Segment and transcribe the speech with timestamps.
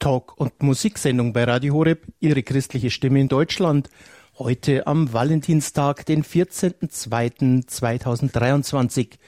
[0.00, 3.90] Talk- und Musiksendung bei Radio Horeb, Ihre christliche Stimme in Deutschland.
[4.38, 9.18] Heute am Valentinstag, den 14.02.2023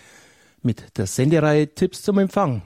[0.63, 2.63] mit der Sendereihe Tipps zum Empfang.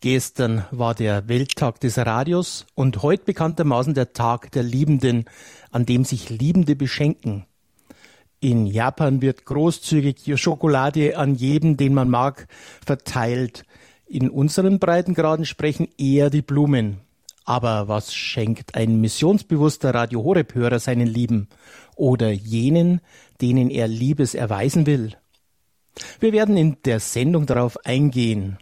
[0.00, 5.26] Gestern war der Welttag des Radios und heute bekanntermaßen der Tag der Liebenden,
[5.70, 7.46] an dem sich Liebende beschenken.
[8.40, 12.48] In Japan wird großzügig Schokolade an jeden, den man mag,
[12.84, 13.64] verteilt.
[14.06, 16.98] In unseren Breitengraden sprechen eher die Blumen.
[17.44, 21.48] Aber was schenkt ein missionsbewusster Radio Horeb-Hörer seinen Lieben
[21.96, 23.00] oder jenen,
[23.40, 25.16] denen er Liebes erweisen will?
[26.20, 28.58] Wir werden in der Sendung darauf eingehen.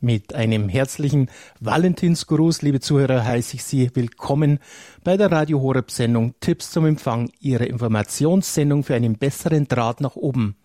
[0.00, 1.28] Mit einem herzlichen
[1.58, 4.60] Valentinsgruß, liebe Zuhörer, heiße ich Sie willkommen
[5.02, 10.14] bei der Radio Horeb Sendung Tipps zum Empfang Ihrer Informationssendung für einen besseren Draht nach
[10.14, 10.56] oben.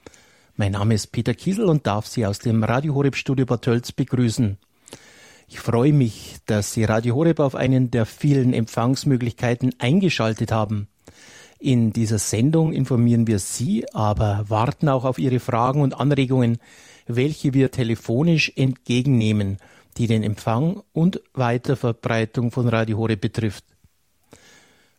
[0.56, 3.92] Mein Name ist Peter Kiesel und darf Sie aus dem Radio Horeb Studio Bad Tölz
[3.92, 4.60] begrüßen.
[5.48, 10.88] Ich freue mich, dass Sie Radio Horeb auf einen der vielen Empfangsmöglichkeiten eingeschaltet haben.
[11.60, 16.58] In dieser Sendung informieren wir Sie, aber warten auch auf Ihre Fragen und Anregungen,
[17.08, 19.58] welche wir telefonisch entgegennehmen,
[19.98, 23.66] die den Empfang und Weiterverbreitung von Radio Horeb betrifft.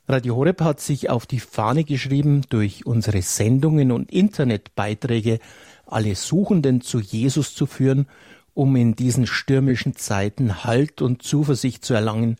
[0.06, 5.38] Radio Horeb hat sich auf die Fahne geschrieben, durch unsere Sendungen und Internetbeiträge
[5.86, 8.06] alle Suchenden zu Jesus zu führen,
[8.54, 12.36] um in diesen stürmischen Zeiten Halt und Zuversicht zu erlangen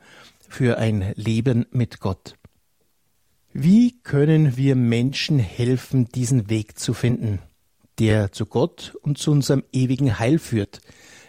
[0.49, 2.37] für ein Leben mit Gott.
[3.53, 7.41] Wie können wir Menschen helfen, diesen Weg zu finden,
[7.99, 10.81] der zu Gott und zu unserem ewigen Heil führt?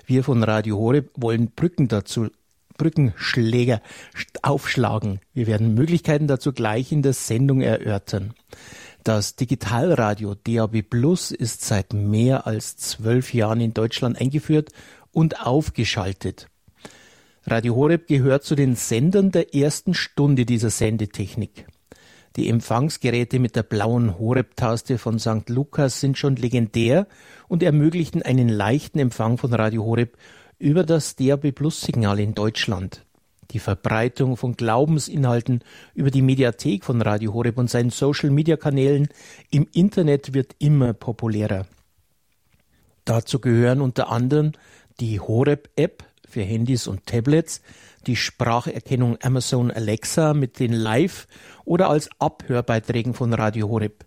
[0.06, 2.30] Wir von Radio Horeb wollen Brücken dazu
[2.78, 3.82] Brückenschläger
[4.42, 5.20] aufschlagen.
[5.34, 8.34] Wir werden Möglichkeiten dazu gleich in der Sendung erörtern.
[9.04, 14.70] Das Digitalradio DAB Plus ist seit mehr als zwölf Jahren in Deutschland eingeführt
[15.12, 16.48] und aufgeschaltet.
[17.46, 21.68] Radio Horeb gehört zu den Sendern der ersten Stunde dieser Sendetechnik.
[22.36, 25.48] Die Empfangsgeräte mit der blauen Horeb-Taste von St.
[25.48, 27.08] Lukas sind schon legendär
[27.48, 30.18] und ermöglichten einen leichten Empfang von Radio Horeb
[30.58, 33.06] über das DAB Plus Signal in Deutschland.
[33.52, 39.08] Die Verbreitung von Glaubensinhalten über die Mediathek von Radio Horeb und seinen Social Media Kanälen
[39.52, 41.68] im Internet wird immer populärer.
[43.06, 44.54] Dazu gehören unter anderem
[45.00, 47.62] die Horeb App für Handys und Tablets,
[48.08, 51.28] die Spracherkennung Amazon Alexa mit den Live-
[51.66, 54.06] oder als Abhörbeiträgen von Radio Horeb.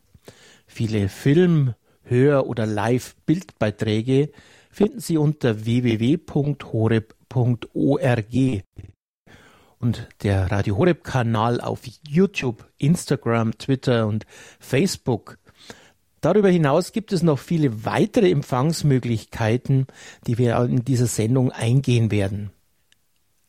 [0.67, 4.31] Viele Film-, Hör- oder Live-Bildbeiträge
[4.79, 6.25] finden Sie unter www.horeb.org.
[9.81, 14.25] Und der Radio Horeb Kanal auf YouTube, Instagram, Twitter und
[14.61, 15.39] Facebook.
[16.21, 19.89] Darüber hinaus gibt es noch viele weitere Empfangsmöglichkeiten,
[20.29, 22.51] die wir in dieser Sendung eingehen werden.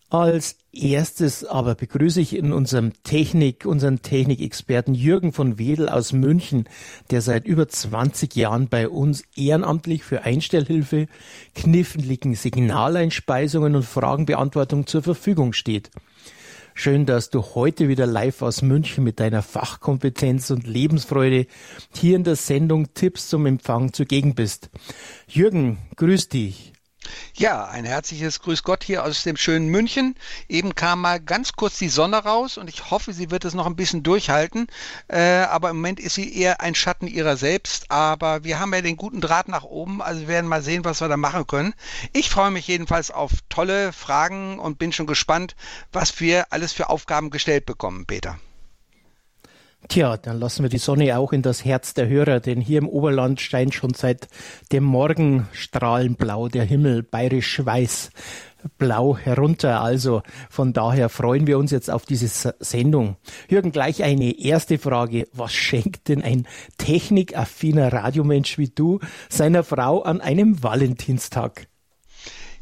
[0.10, 6.68] Als erstes aber begrüße ich in unserem Technik, unseren Technikexperten Jürgen von Wedel aus München,
[7.12, 11.08] der seit über 20 Jahren bei uns ehrenamtlich für Einstellhilfe,
[11.56, 15.90] kniffligen Signaleinspeisungen und Fragenbeantwortung zur Verfügung steht.
[16.76, 21.46] Schön, dass du heute wieder live aus München mit deiner Fachkompetenz und Lebensfreude
[21.94, 24.70] hier in der Sendung Tipps zum Empfang zugegen bist.
[25.28, 26.72] Jürgen, grüß dich.
[27.36, 30.16] Ja, ein herzliches Grüß Gott hier aus dem schönen München.
[30.50, 33.66] Eben kam mal ganz kurz die Sonne raus und ich hoffe, sie wird es noch
[33.66, 34.68] ein bisschen durchhalten.
[35.08, 37.90] Äh, aber im Moment ist sie eher ein Schatten ihrer selbst.
[37.90, 41.02] Aber wir haben ja den guten Draht nach oben, also wir werden mal sehen, was
[41.02, 41.74] wir da machen können.
[42.12, 45.56] Ich freue mich jedenfalls auf tolle Fragen und bin schon gespannt,
[45.94, 48.38] was wir alles für Aufgaben gestellt bekommen, Peter.
[49.88, 52.88] Tja, dann lassen wir die Sonne auch in das Herz der Hörer, denn hier im
[52.88, 54.28] Oberland scheint schon seit
[54.72, 58.12] dem Morgen strahlenblau der Himmel, bayerisch weiß
[58.78, 59.82] blau herunter.
[59.82, 63.18] Also von daher freuen wir uns jetzt auf diese Sendung.
[63.50, 65.28] Jürgen, gleich eine erste Frage.
[65.34, 66.48] Was schenkt denn ein
[66.78, 71.68] technikaffiner Radiomensch wie du seiner Frau an einem Valentinstag?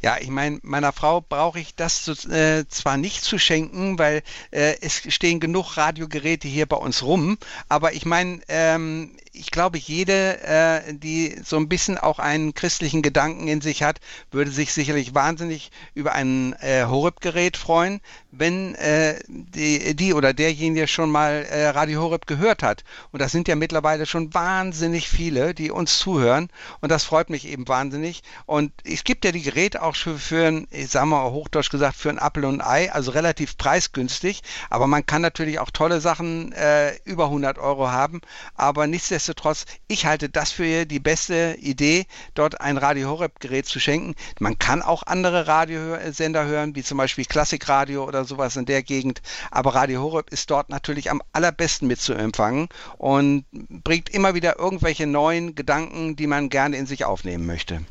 [0.07, 4.23] Ja, ich meine, meiner Frau brauche ich das zu, äh, zwar nicht zu schenken, weil
[4.51, 7.37] äh, es stehen genug Radiogeräte hier bei uns rum,
[7.67, 13.01] aber ich meine, ähm, ich glaube, jede, äh, die so ein bisschen auch einen christlichen
[13.01, 13.99] Gedanken in sich hat,
[14.31, 18.01] würde sich sicherlich wahnsinnig über ein äh, Horeb-Gerät freuen,
[18.31, 22.83] wenn äh, die, die oder derjenige schon mal äh, Radio Horeb gehört hat.
[23.11, 26.49] Und das sind ja mittlerweile schon wahnsinnig viele, die uns zuhören.
[26.81, 28.23] Und das freut mich eben wahnsinnig.
[28.45, 31.95] Und es gibt ja die Geräte auch für, für ein, ich sag mal hochdeutsch gesagt,
[31.95, 34.41] für ein Apfel und ein Ei, also relativ preisgünstig.
[34.69, 38.21] Aber man kann natürlich auch tolle Sachen äh, über 100 Euro haben.
[38.55, 43.65] Aber nichtsdestotrotz nichtsdestotrotz, ich halte das für die beste Idee, dort ein Radio Horeb Gerät
[43.65, 44.15] zu schenken.
[44.39, 49.21] Man kann auch andere Radiosender hören, wie zum Beispiel Klassikradio oder sowas in der Gegend.
[49.51, 54.59] Aber Radio Horeb ist dort natürlich am allerbesten mit zu empfangen und bringt immer wieder
[54.59, 57.81] irgendwelche neuen Gedanken, die man gerne in sich aufnehmen möchte.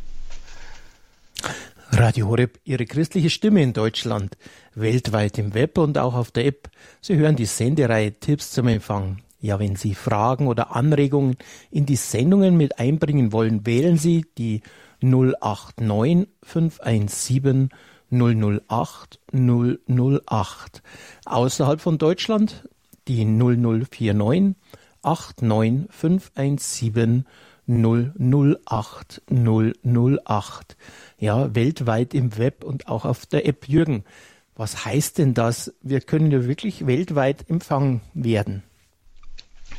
[1.90, 4.36] Radio Horeb, Ihre christliche Stimme in Deutschland,
[4.74, 6.68] weltweit im Web und auch auf der App.
[7.00, 9.18] Sie hören die Sendereihe Tipps zum Empfang.
[9.40, 11.36] Ja, wenn Sie Fragen oder Anregungen
[11.70, 14.62] in die Sendungen mit einbringen wollen, wählen Sie die
[15.00, 17.68] 089 517
[18.10, 20.82] 008 008.
[21.24, 22.68] Außerhalb von Deutschland
[23.08, 24.54] die 0049
[25.02, 27.26] 89 517
[27.68, 30.76] 008 008.
[31.18, 33.68] Ja, weltweit im Web und auch auf der App.
[33.68, 34.04] Jürgen,
[34.54, 35.74] was heißt denn das?
[35.82, 38.62] Wir können ja wirklich weltweit empfangen werden.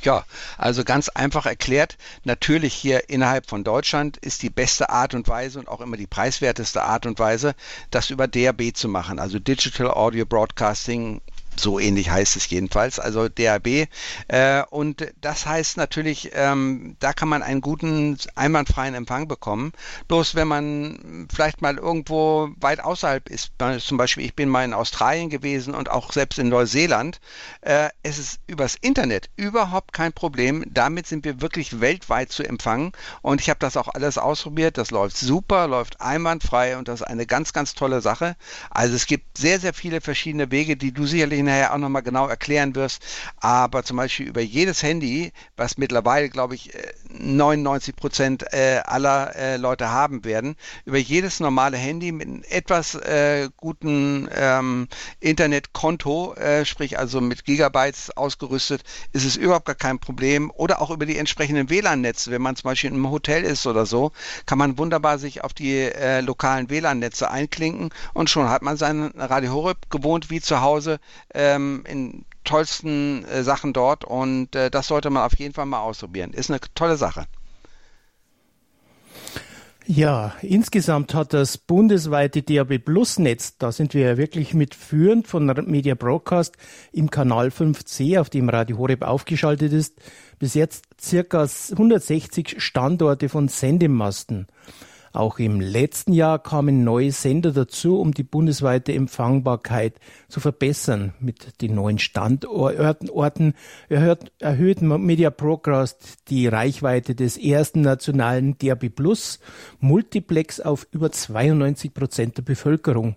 [0.04, 0.26] Ja,
[0.58, 5.60] also ganz einfach erklärt, natürlich hier innerhalb von Deutschland ist die beste Art und Weise
[5.60, 7.56] und auch immer die preiswerteste Art und Weise,
[7.92, 11.22] das über DAB zu machen, also Digital Audio Broadcasting
[11.60, 13.88] so ähnlich heißt es jedenfalls, also DAB.
[14.28, 19.72] Äh, und das heißt natürlich, ähm, da kann man einen guten, einwandfreien Empfang bekommen.
[20.08, 24.74] Bloß wenn man vielleicht mal irgendwo weit außerhalb ist, zum Beispiel ich bin mal in
[24.74, 27.20] Australien gewesen und auch selbst in Neuseeland,
[27.62, 30.64] äh, es ist übers Internet überhaupt kein Problem.
[30.68, 32.92] Damit sind wir wirklich weltweit zu empfangen.
[33.22, 34.78] Und ich habe das auch alles ausprobiert.
[34.78, 38.36] Das läuft super, läuft einwandfrei und das ist eine ganz, ganz tolle Sache.
[38.70, 42.28] Also es gibt sehr, sehr viele verschiedene Wege, die du sicherlich nachher auch nochmal genau
[42.28, 43.04] erklären wirst.
[43.38, 46.72] Aber zum Beispiel über jedes Handy, was mittlerweile, glaube ich,
[47.10, 50.56] 99 äh, Prozent äh, aller äh, Leute haben werden,
[50.86, 52.98] über jedes normale Handy mit einem etwas
[53.58, 54.88] guten ähm,
[55.20, 58.84] Internetkonto, sprich also mit Gigabytes ausgerüstet,
[59.14, 60.52] ist es überhaupt gar kein Problem.
[60.52, 64.12] Oder auch über die entsprechenden WLAN-Netze, wenn man zum Beispiel einem Hotel ist oder so,
[64.46, 69.12] kann man wunderbar sich auf die äh, lokalen WLAN-Netze einklinken und schon hat man sein
[69.16, 71.00] Radio Horeb gewohnt wie zu Hause
[71.38, 75.82] ähm, in tollsten äh, Sachen dort und äh, das sollte man auf jeden Fall mal
[75.82, 76.34] ausprobieren.
[76.34, 77.26] Ist eine tolle Sache.
[79.86, 85.30] Ja, insgesamt hat das bundesweite DAB Plus Netz, da sind wir ja wirklich mit führend
[85.30, 86.58] von Media Broadcast
[86.92, 89.96] im Kanal 5C, auf dem Radio Horeb aufgeschaltet ist,
[90.40, 94.48] bis jetzt circa 160 Standorte von Sendemasten.
[95.14, 101.14] Auch im letzten Jahr kamen neue Sender dazu, um die bundesweite Empfangbarkeit zu verbessern.
[101.20, 103.54] Mit den neuen Standorten
[103.90, 109.40] erhöht, Media Broadcast die Reichweite des ersten nationalen DAB Plus
[109.80, 113.16] Multiplex auf über 92 Prozent der Bevölkerung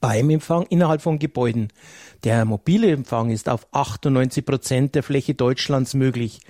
[0.00, 1.68] beim Empfang innerhalb von Gebäuden.
[2.24, 6.40] Der mobile Empfang ist auf 98 Prozent der Fläche Deutschlands möglich.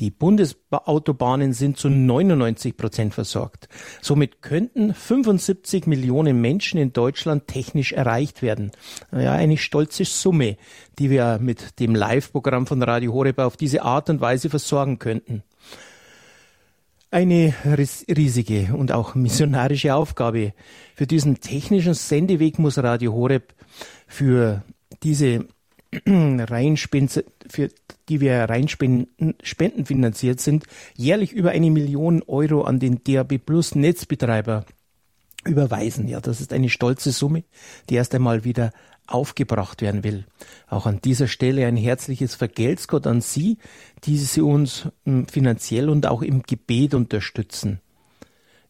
[0.00, 3.68] Die Bundesautobahnen sind zu 99 Prozent versorgt.
[4.00, 8.72] Somit könnten 75 Millionen Menschen in Deutschland technisch erreicht werden.
[9.12, 10.56] Ja, eine stolze Summe,
[10.98, 15.42] die wir mit dem Live-Programm von Radio Horeb auf diese Art und Weise versorgen könnten.
[17.10, 17.52] Eine
[18.08, 20.54] riesige und auch missionarische Aufgabe.
[20.94, 23.52] Für diesen technischen Sendeweg muss Radio Horeb
[24.06, 24.62] für
[25.02, 25.46] diese
[26.06, 27.70] rein für
[28.08, 30.64] die wir rein spendenfinanziert sind,
[30.96, 34.64] jährlich über eine Million Euro an den DAB Plus Netzbetreiber
[35.44, 36.08] überweisen.
[36.08, 37.44] Ja, das ist eine stolze Summe,
[37.88, 38.72] die erst einmal wieder
[39.06, 40.24] aufgebracht werden will.
[40.68, 43.58] Auch an dieser Stelle ein herzliches Vergelt's Gott an Sie,
[44.04, 47.80] die Sie uns hm, finanziell und auch im Gebet unterstützen.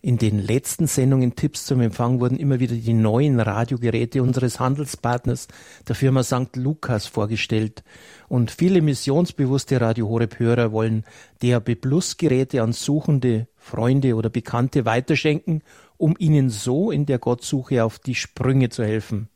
[0.02, 5.46] In den letzten Sendungen Tipps zum Empfang wurden immer wieder die neuen Radiogeräte unseres Handelspartners,
[5.86, 6.56] der Firma St.
[6.56, 7.84] Lukas, vorgestellt.
[8.26, 11.04] Und viele missionsbewusste Radio Horeb Hörer wollen
[11.42, 15.62] DAB Plus Geräte an Suchende, Freunde oder Bekannte weiterschenken,
[15.98, 19.28] um ihnen so in der Gottsuche auf die Sprünge zu helfen.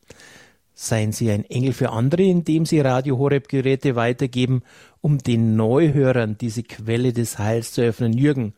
[0.73, 4.63] Seien Sie ein Engel für andere, indem Sie Radio Horeb Geräte weitergeben,
[5.03, 8.15] um den Neuhörern diese Quelle des Heils zu öffnen.
[8.15, 8.55] Jürgen,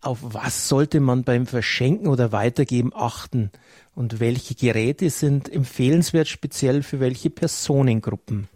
[0.00, 3.50] auf was sollte man beim Verschenken oder Weitergeben achten
[3.94, 8.48] und welche Geräte sind empfehlenswert speziell für welche Personengruppen?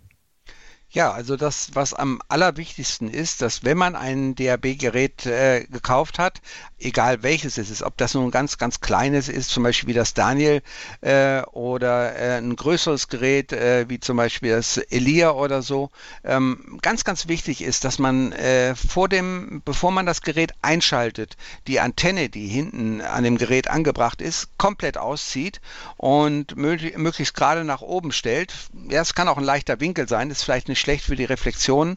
[0.94, 6.42] Ja, also das, was am allerwichtigsten ist, dass wenn man ein DAB-Gerät äh, gekauft hat,
[6.78, 9.94] egal welches es ist, ob das nun ein ganz, ganz kleines ist, zum Beispiel wie
[9.94, 10.60] das Daniel
[11.00, 15.90] äh, oder äh, ein größeres Gerät, äh, wie zum Beispiel das Elia oder so,
[16.24, 21.38] ähm, ganz, ganz wichtig ist, dass man äh, vor dem, bevor man das Gerät einschaltet,
[21.68, 25.62] die Antenne, die hinten an dem Gerät angebracht ist, komplett auszieht
[25.96, 28.52] und möglichst gerade nach oben stellt.
[28.90, 31.96] Ja, es kann auch ein leichter Winkel sein, ist vielleicht eine schlecht für die Reflexion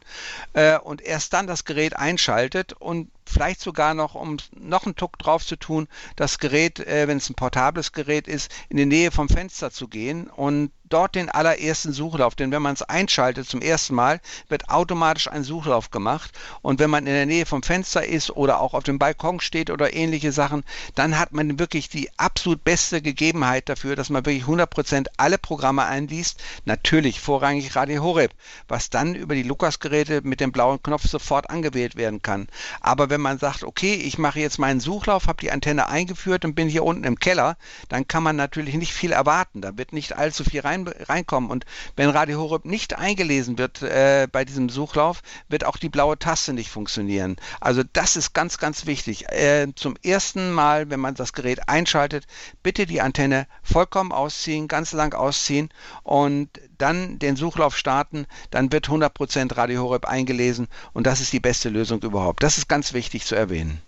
[0.54, 5.18] äh, und erst dann das Gerät einschaltet und vielleicht sogar noch, um noch einen Tuck
[5.18, 9.10] drauf zu tun, das Gerät, äh, wenn es ein portables Gerät ist, in die Nähe
[9.10, 12.34] vom Fenster zu gehen und dort den allerersten Suchlauf.
[12.34, 16.32] Denn wenn man es einschaltet zum ersten Mal, wird automatisch ein Suchlauf gemacht.
[16.62, 19.70] Und wenn man in der Nähe vom Fenster ist oder auch auf dem Balkon steht
[19.70, 20.64] oder ähnliche Sachen,
[20.94, 25.84] dann hat man wirklich die absolut beste Gegebenheit dafür, dass man wirklich 100% alle Programme
[25.84, 26.42] einliest.
[26.64, 28.32] Natürlich vorrangig Radio Horeb,
[28.68, 32.48] was dann über die Lukas-Geräte mit dem blauen Knopf sofort angewählt werden kann.
[32.80, 36.54] Aber wenn man sagt, okay, ich mache jetzt meinen Suchlauf, habe die Antenne eingeführt und
[36.54, 37.56] bin hier unten im Keller,
[37.88, 39.60] dann kann man natürlich nicht viel erwarten.
[39.60, 41.50] Da wird nicht allzu viel rein, reinkommen.
[41.50, 41.64] Und
[41.96, 46.52] wenn Radio Horeb nicht eingelesen wird äh, bei diesem Suchlauf, wird auch die blaue Taste
[46.52, 47.36] nicht funktionieren.
[47.60, 49.28] Also das ist ganz, ganz wichtig.
[49.30, 52.26] Äh, zum ersten Mal, wenn man das Gerät einschaltet,
[52.62, 55.70] bitte die Antenne vollkommen ausziehen, ganz lang ausziehen
[56.02, 61.40] und dann den Suchlauf starten, dann wird 100% Radio Horeb eingelesen und das ist die
[61.40, 62.42] beste Lösung überhaupt.
[62.42, 63.80] Das ist ganz wichtig zu erwähnen.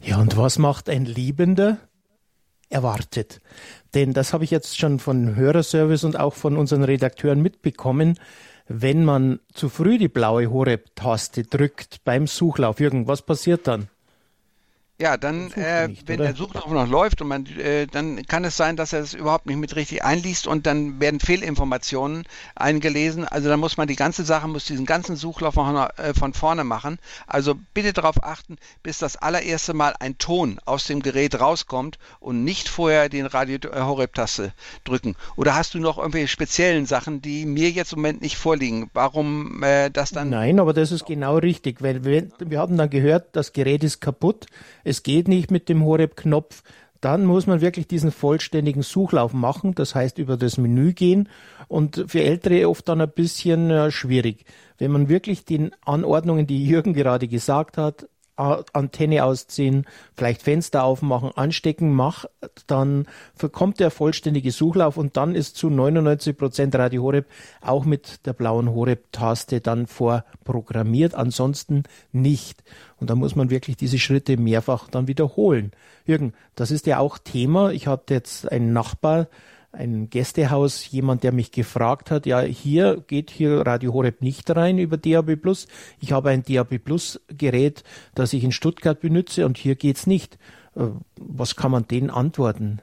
[0.00, 1.78] Ja, und was macht ein Liebender?
[2.70, 3.40] Erwartet.
[3.94, 8.18] Denn das habe ich jetzt schon von Hörerservice und auch von unseren Redakteuren mitbekommen.
[8.66, 13.88] Wenn man zu früh die blaue Horeb-Taste drückt beim Suchlauf, irgendwas passiert dann?
[15.00, 16.28] Ja, dann, äh, nicht, wenn oder?
[16.28, 19.46] der Suchlauf noch läuft und man, äh, dann kann es sein, dass er es überhaupt
[19.46, 22.22] nicht mit richtig einliest und dann werden Fehlinformationen
[22.54, 23.26] eingelesen.
[23.26, 26.62] Also dann muss man die ganze Sache, muss diesen ganzen Suchlauf noch, äh, von vorne
[26.62, 27.00] machen.
[27.26, 32.44] Also bitte darauf achten, bis das allererste Mal ein Ton aus dem Gerät rauskommt und
[32.44, 34.52] nicht vorher den Radio äh, Horeb-Taste
[34.84, 35.16] drücken.
[35.34, 38.90] Oder hast du noch irgendwelche speziellen Sachen, die mir jetzt im Moment nicht vorliegen?
[38.94, 40.30] Warum äh, das dann?
[40.30, 44.00] Nein, aber das ist genau richtig, weil wir, wir haben dann gehört, das Gerät ist
[44.00, 44.46] kaputt
[44.84, 46.62] es geht nicht mit dem Horeb-Knopf,
[47.00, 51.28] dann muss man wirklich diesen vollständigen Suchlauf machen, das heißt über das Menü gehen
[51.68, 54.46] und für Ältere oft dann ein bisschen äh, schwierig.
[54.78, 59.86] Wenn man wirklich den Anordnungen, die Jürgen gerade gesagt hat, Antenne ausziehen,
[60.16, 62.28] vielleicht Fenster aufmachen, anstecken macht,
[62.66, 63.06] dann
[63.52, 67.26] kommt der vollständige Suchlauf und dann ist zu 99 Prozent Radio Horeb
[67.60, 72.64] auch mit der blauen Horeb-Taste dann vorprogrammiert, ansonsten nicht.
[72.98, 75.72] Und da muss man wirklich diese Schritte mehrfach dann wiederholen.
[76.04, 77.70] Jürgen, das ist ja auch Thema.
[77.70, 79.28] Ich hatte jetzt einen Nachbar,
[79.74, 84.78] ein Gästehaus, jemand, der mich gefragt hat, ja, hier geht hier Radio Horeb nicht rein
[84.78, 85.66] über DAB Plus.
[86.00, 90.38] Ich habe ein DAB Plus Gerät, das ich in Stuttgart benutze und hier geht's nicht.
[90.76, 90.86] Äh,
[91.20, 92.80] was kann man denen antworten?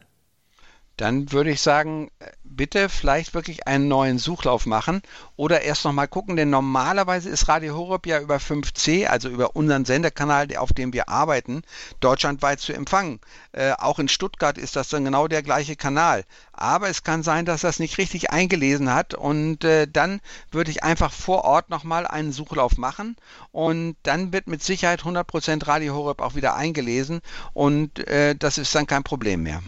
[1.02, 2.12] Dann würde ich sagen,
[2.44, 5.02] bitte vielleicht wirklich einen neuen Suchlauf machen
[5.36, 9.84] oder erst nochmal gucken, denn normalerweise ist Radio Horeb ja über 5C, also über unseren
[9.84, 11.64] Sendekanal, auf dem wir arbeiten,
[12.02, 13.20] deutschlandweit zu empfangen.
[13.52, 16.24] Äh, auch in Stuttgart ist das dann genau der gleiche Kanal.
[16.54, 20.84] Aber es kann sein, dass das nicht richtig eingelesen hat und äh, dann würde ich
[20.84, 23.16] einfach vor Ort nochmal einen Suchlauf machen
[23.52, 27.22] und dann wird mit Sicherheit 100% Radio Horeb auch wieder eingelesen
[27.54, 29.64] und äh, das ist dann kein Problem mehr.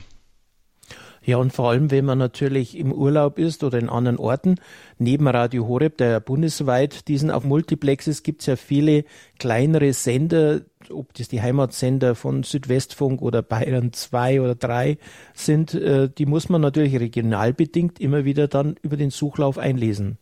[1.26, 4.56] Ja, und vor allem, wenn man natürlich im Urlaub ist oder in anderen Orten,
[4.98, 9.06] neben Radio Horeb, der ja bundesweit diesen auf Multiplex ist, gibt es ja viele
[9.40, 14.98] kleinere Sender, ob das die Heimatsender von Südwestfunk oder Bayern 2 oder 3
[15.34, 20.18] sind, äh, die muss man natürlich regionalbedingt immer wieder dann über den Suchlauf einlesen.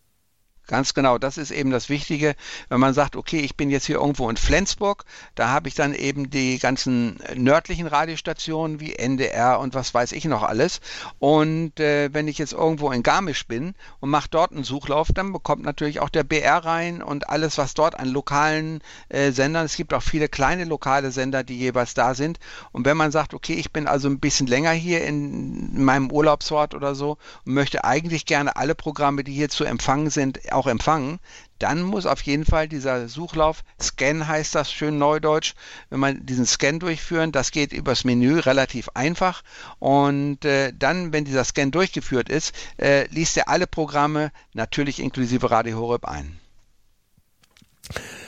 [0.72, 2.34] Ganz genau, das ist eben das Wichtige,
[2.70, 5.04] wenn man sagt, okay, ich bin jetzt hier irgendwo in Flensburg,
[5.36, 10.24] da habe ich dann eben die ganzen nördlichen Radiostationen wie NDR und was weiß ich
[10.24, 10.80] noch alles.
[11.20, 15.34] Und äh, wenn ich jetzt irgendwo in Garmisch bin und mache dort einen Suchlauf, dann
[15.34, 19.76] bekommt natürlich auch der BR rein und alles, was dort an lokalen äh, Sendern, es
[19.76, 22.40] gibt auch viele kleine lokale Sender, die jeweils da sind.
[22.72, 26.10] Und wenn man sagt, okay, ich bin also ein bisschen länger hier in, in meinem
[26.10, 30.61] Urlaubsort oder so und möchte eigentlich gerne alle Programme, die hier zu empfangen sind, auch
[30.62, 31.20] auch empfangen,
[31.58, 35.56] dann muss auf jeden Fall dieser Suchlauf, Scan heißt das schön neudeutsch,
[35.90, 39.42] wenn man diesen Scan durchführen, das geht übers Menü relativ einfach
[39.80, 45.50] und äh, dann, wenn dieser Scan durchgeführt ist, äh, liest er alle Programme, natürlich inklusive
[45.50, 46.40] Radio Horeb ein.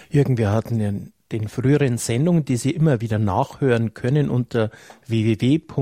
[0.10, 0.92] Jürgen, wir hatten ja
[1.32, 4.72] den früheren Sendungen, die Sie immer wieder nachhören können unter
[5.08, 5.75] www.horeb.org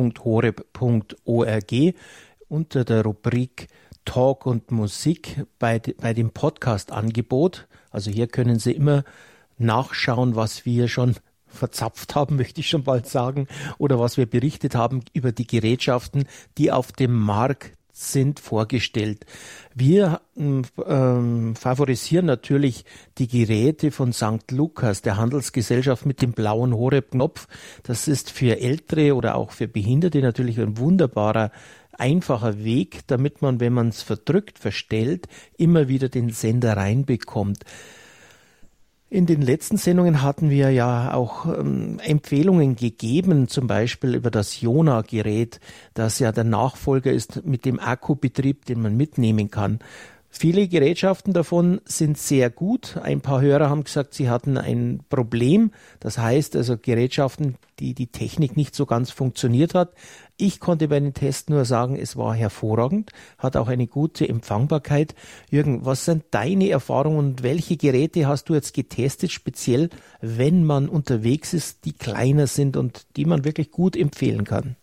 [2.48, 3.68] unter der Rubrik
[4.06, 7.68] Talk und Musik bei, bei dem Podcast-Angebot.
[7.90, 9.04] Also hier können Sie immer
[9.58, 11.16] nachschauen, was wir schon
[11.48, 16.26] verzapft haben, möchte ich schon bald sagen, oder was wir berichtet haben über die Gerätschaften,
[16.58, 19.26] die auf dem Markt sind vorgestellt.
[19.76, 22.86] Wir ähm, favorisieren natürlich
[23.18, 24.52] die Geräte von St.
[24.52, 27.48] Lukas, der Handelsgesellschaft mit dem blauen Horeb-Knopf.
[27.84, 31.52] Das ist für Ältere oder auch für Behinderte natürlich ein wunderbarer
[32.02, 37.64] einfacher Weg, damit man, wenn man es verdrückt, verstellt, immer wieder den Sender reinbekommt.
[39.10, 44.62] In den letzten Sendungen hatten wir ja auch ähm, Empfehlungen gegeben, zum Beispiel über das
[44.62, 45.60] Jona-Gerät,
[45.94, 49.80] das ja der Nachfolger ist mit dem Akkubetrieb, den man mitnehmen kann.
[50.34, 52.98] Viele Gerätschaften davon sind sehr gut.
[53.04, 55.72] Ein paar Hörer haben gesagt, sie hatten ein Problem.
[56.00, 59.94] Das heißt also Gerätschaften, die die Technik nicht so ganz funktioniert hat.
[60.38, 65.16] Ich konnte bei den Tests nur sagen, es war hervorragend, hat auch eine gute Empfangbarkeit.
[65.52, 69.90] Jürgen, was sind deine Erfahrungen und welche Geräte hast du jetzt getestet, speziell
[70.22, 74.78] wenn man unterwegs ist, die kleiner sind und die man wirklich gut empfehlen kann?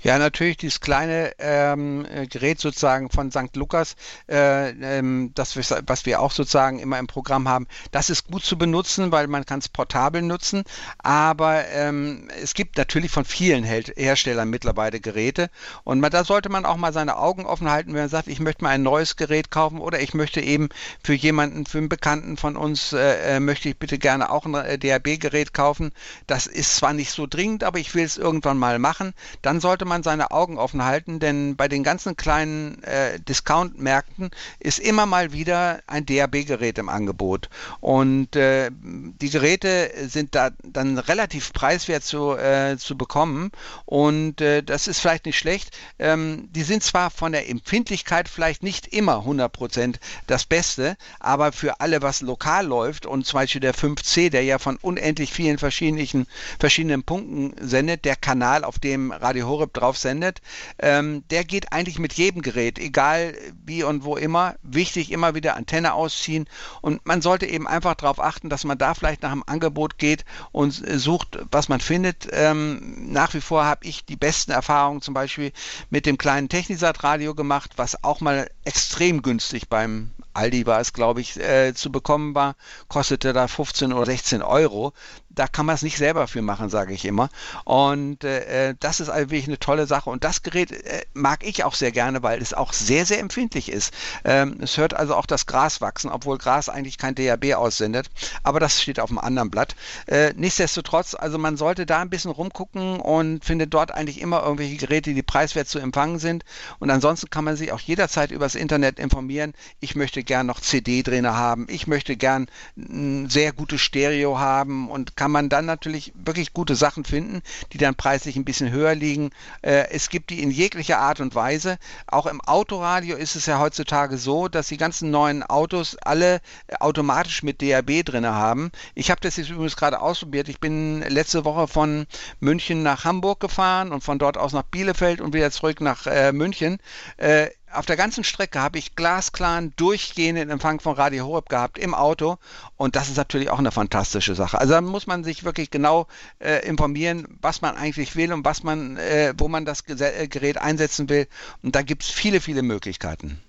[0.00, 3.56] Ja, natürlich dieses kleine ähm, äh, Gerät sozusagen von St.
[3.56, 3.96] Lukas,
[4.28, 8.44] äh, ähm, das wir, was wir auch sozusagen immer im Programm haben, das ist gut
[8.44, 10.62] zu benutzen, weil man kann es portabel nutzen.
[10.98, 15.50] Aber ähm, es gibt natürlich von vielen Herstellern mittlerweile Geräte
[15.82, 18.38] und man, da sollte man auch mal seine Augen offen halten, wenn man sagt, ich
[18.38, 20.68] möchte mal ein neues Gerät kaufen oder ich möchte eben
[21.02, 24.54] für jemanden, für einen Bekannten von uns, äh, äh möchte ich bitte gerne auch ein
[24.54, 25.90] äh, DAB-Gerät kaufen.
[26.28, 29.12] Das ist zwar nicht so dringend, aber ich will es irgendwann mal machen.
[29.42, 34.30] Dann sollte man seine Augen offen halten, denn bei den ganzen kleinen äh, Discount-Märkten
[34.60, 37.48] ist immer mal wieder ein DAB-Gerät im Angebot.
[37.80, 43.50] Und äh, die Geräte sind da dann relativ preiswert zu, äh, zu bekommen.
[43.84, 45.76] Und äh, das ist vielleicht nicht schlecht.
[45.98, 51.80] Ähm, die sind zwar von der Empfindlichkeit vielleicht nicht immer 100% das Beste, aber für
[51.80, 56.26] alle, was lokal läuft und zum Beispiel der 5C, der ja von unendlich vielen verschiedenen,
[56.58, 60.40] verschiedenen Punkten sendet, der Kanal, auf dem Radio Horeb drauf sendet,
[60.78, 64.56] ähm, der geht eigentlich mit jedem Gerät, egal wie und wo immer.
[64.62, 66.48] Wichtig, immer wieder Antenne ausziehen.
[66.80, 70.24] Und man sollte eben einfach darauf achten, dass man da vielleicht nach einem Angebot geht
[70.52, 72.28] und sucht, was man findet.
[72.32, 75.52] Ähm, nach wie vor habe ich die besten Erfahrungen zum Beispiel
[75.90, 81.20] mit dem kleinen Technisat-Radio gemacht, was auch mal extrem günstig beim Aldi war es, glaube
[81.20, 82.54] ich, äh, zu bekommen war,
[82.86, 84.92] kostete da 15 oder 16 Euro
[85.30, 87.28] da kann man es nicht selber für machen, sage ich immer.
[87.64, 90.10] Und äh, das ist also wirklich eine tolle Sache.
[90.10, 93.70] Und das Gerät äh, mag ich auch sehr gerne, weil es auch sehr, sehr empfindlich
[93.70, 93.92] ist.
[94.24, 98.10] Ähm, es hört also auch das Gras wachsen, obwohl Gras eigentlich kein DAB aussendet.
[98.42, 99.76] Aber das steht auf einem anderen Blatt.
[100.06, 104.76] Äh, nichtsdestotrotz, also man sollte da ein bisschen rumgucken und findet dort eigentlich immer irgendwelche
[104.76, 106.44] Geräte, die preiswert zu empfangen sind.
[106.78, 109.52] Und ansonsten kann man sich auch jederzeit übers Internet informieren.
[109.80, 111.66] Ich möchte gern noch CD-Trainer haben.
[111.68, 116.54] Ich möchte gern ein sehr gutes Stereo haben und kann kann man dann natürlich wirklich
[116.54, 117.42] gute Sachen finden,
[117.74, 119.28] die dann preislich ein bisschen höher liegen.
[119.60, 121.76] Äh, es gibt die in jeglicher Art und Weise.
[122.06, 126.40] Auch im Autoradio ist es ja heutzutage so, dass die ganzen neuen Autos alle
[126.80, 128.72] automatisch mit DAB drin haben.
[128.94, 130.48] Ich habe das jetzt übrigens gerade ausprobiert.
[130.48, 132.06] Ich bin letzte Woche von
[132.40, 136.32] München nach Hamburg gefahren und von dort aus nach Bielefeld und wieder zurück nach äh,
[136.32, 136.78] München.
[137.18, 141.94] Äh, auf der ganzen Strecke habe ich glasklaren, durchgehenden Empfang von Radio Horeb gehabt im
[141.94, 142.36] Auto
[142.76, 144.58] und das ist natürlich auch eine fantastische Sache.
[144.58, 146.06] Also da muss man sich wirklich genau
[146.38, 150.58] äh, informieren, was man eigentlich will und was man, äh, wo man das äh, Gerät
[150.58, 151.26] einsetzen will
[151.62, 153.40] und da gibt es viele, viele Möglichkeiten.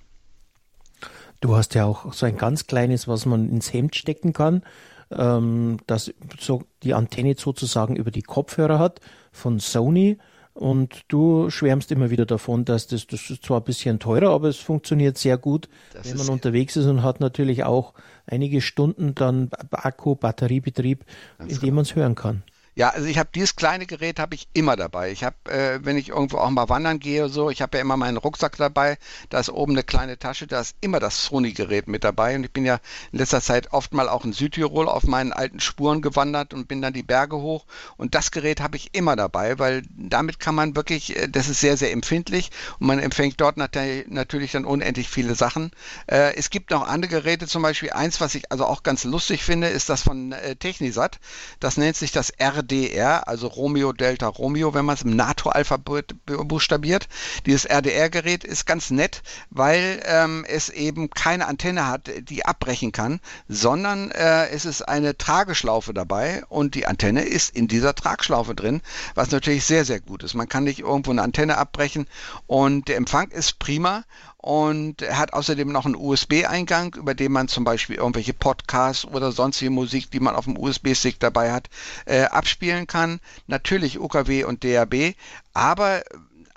[1.41, 4.63] Du hast ja auch so ein ganz kleines, was man ins Hemd stecken kann,
[5.11, 8.99] ähm, das so die Antenne sozusagen über die Kopfhörer hat
[9.31, 10.17] von Sony
[10.59, 14.49] und du schwärmst immer wieder davon, dass das, das ist zwar ein bisschen teurer, aber
[14.49, 17.93] es funktioniert sehr gut, das wenn man unterwegs ist und hat natürlich auch
[18.27, 21.05] einige Stunden dann Akku, Batteriebetrieb,
[21.47, 22.43] in dem man es hören kann.
[22.79, 25.11] Ja, also ich habe dieses kleine Gerät habe ich immer dabei.
[25.11, 27.81] Ich habe, äh, wenn ich irgendwo auch mal wandern gehe oder so, ich habe ja
[27.81, 28.97] immer meinen Rucksack dabei.
[29.27, 32.37] Da ist oben eine kleine Tasche, da ist immer das Sony-Gerät mit dabei.
[32.37, 32.79] Und ich bin ja
[33.11, 36.81] in letzter Zeit oft mal auch in Südtirol auf meinen alten Spuren gewandert und bin
[36.81, 37.65] dann die Berge hoch.
[37.97, 41.59] Und das Gerät habe ich immer dabei, weil damit kann man wirklich, äh, das ist
[41.59, 45.71] sehr, sehr empfindlich und man empfängt dort natürlich dann unendlich viele Sachen.
[46.07, 49.43] Äh, es gibt noch andere Geräte, zum Beispiel eins, was ich also auch ganz lustig
[49.43, 51.19] finde, ist das von äh, Technisat.
[51.59, 56.15] Das nennt sich das RD RDR, also Romeo Delta Romeo, wenn man es im NATO-Alphabet
[56.25, 57.07] buchstabiert.
[57.45, 63.19] Dieses RDR-Gerät ist ganz nett, weil ähm, es eben keine Antenne hat, die abbrechen kann,
[63.47, 68.81] sondern äh, es ist eine Trageschlaufe dabei und die Antenne ist in dieser Tragschlaufe drin,
[69.15, 70.35] was natürlich sehr, sehr gut ist.
[70.35, 72.07] Man kann nicht irgendwo eine Antenne abbrechen
[72.47, 74.03] und der Empfang ist prima
[74.41, 79.33] und er hat außerdem noch einen USB-Eingang, über den man zum Beispiel irgendwelche Podcasts oder
[79.33, 81.69] sonstige Musik, die man auf dem USB-Stick dabei hat,
[82.05, 83.19] äh, abspielen kann.
[83.47, 85.13] Natürlich UKW und DAB,
[85.53, 86.03] aber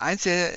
[0.03, 0.53] einzige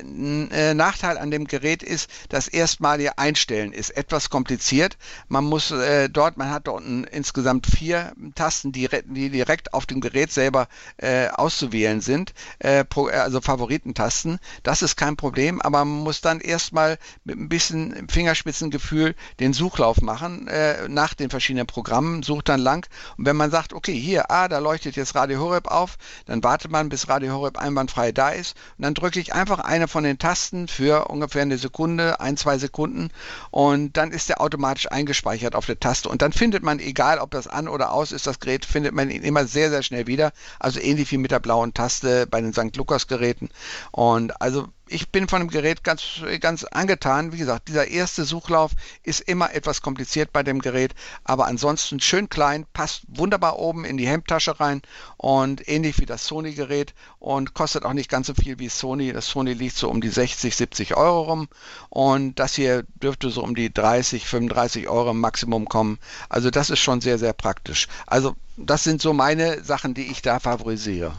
[0.52, 4.98] äh, Nachteil an dem Gerät ist, das erstmalige Einstellen ist etwas kompliziert.
[5.28, 10.02] Man muss äh, dort, man hat dort insgesamt vier Tasten, die, die direkt auf dem
[10.02, 14.40] Gerät selber äh, auszuwählen sind, äh, pro, also Favoritentasten.
[14.64, 20.02] Das ist kein Problem, aber man muss dann erstmal mit ein bisschen Fingerspitzengefühl den Suchlauf
[20.02, 24.32] machen äh, nach den verschiedenen Programmen, sucht dann lang und wenn man sagt, okay, hier,
[24.32, 28.30] ah, da leuchtet jetzt Radio Horeb auf, dann wartet man, bis Radio Horeb einwandfrei da
[28.30, 32.38] ist und dann drücke ich einfach eine von den Tasten für ungefähr eine Sekunde, ein,
[32.38, 33.10] zwei Sekunden
[33.52, 37.32] und dann ist der automatisch eingespeichert auf der Taste und dann findet man, egal ob
[37.32, 40.32] das an oder aus ist, das Gerät, findet man ihn immer sehr, sehr schnell wieder.
[40.60, 42.76] Also ähnlich wie mit der blauen Taste bei den St.
[42.76, 43.50] Lukas Geräten
[43.91, 47.32] und also ich bin von dem Gerät ganz, ganz angetan.
[47.34, 48.71] Wie gesagt, dieser erste Suchlauf
[49.04, 50.93] ist immer etwas kompliziert bei dem Gerät,
[51.24, 54.82] aber ansonsten schön klein, passt wunderbar oben in die Hemdtasche rein
[55.17, 59.12] und ähnlich wie das Sony-Gerät und kostet auch nicht ganz so viel wie Sony.
[59.12, 61.48] Das Sony liegt so um die 60, 70 Euro rum
[61.89, 65.98] und das hier dürfte so um die 30, 35 Euro im Maximum kommen.
[66.30, 67.88] Also das ist schon sehr, sehr praktisch.
[68.06, 71.13] Also das sind so meine Sachen, die ich da favorisiere.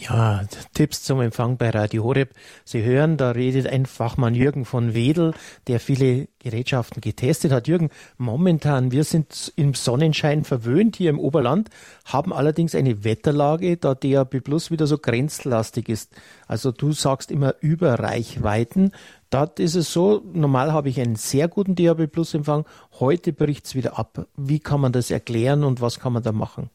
[0.00, 0.42] Ja,
[0.74, 2.30] Tipps zum Empfang bei Radio Horeb.
[2.64, 5.34] Sie hören, da redet ein Fachmann Jürgen von Wedel,
[5.66, 7.66] der viele Gerätschaften getestet hat.
[7.66, 11.70] Jürgen, momentan, wir sind im Sonnenschein verwöhnt hier im Oberland,
[12.04, 16.14] haben allerdings eine Wetterlage, da DAB Plus wieder so grenzlastig ist.
[16.46, 18.92] Also du sagst immer über Reichweiten.
[19.30, 22.66] Dort ist es so, normal habe ich einen sehr guten DAB Plus Empfang,
[23.00, 24.28] heute bricht es wieder ab.
[24.36, 26.70] Wie kann man das erklären und was kann man da machen?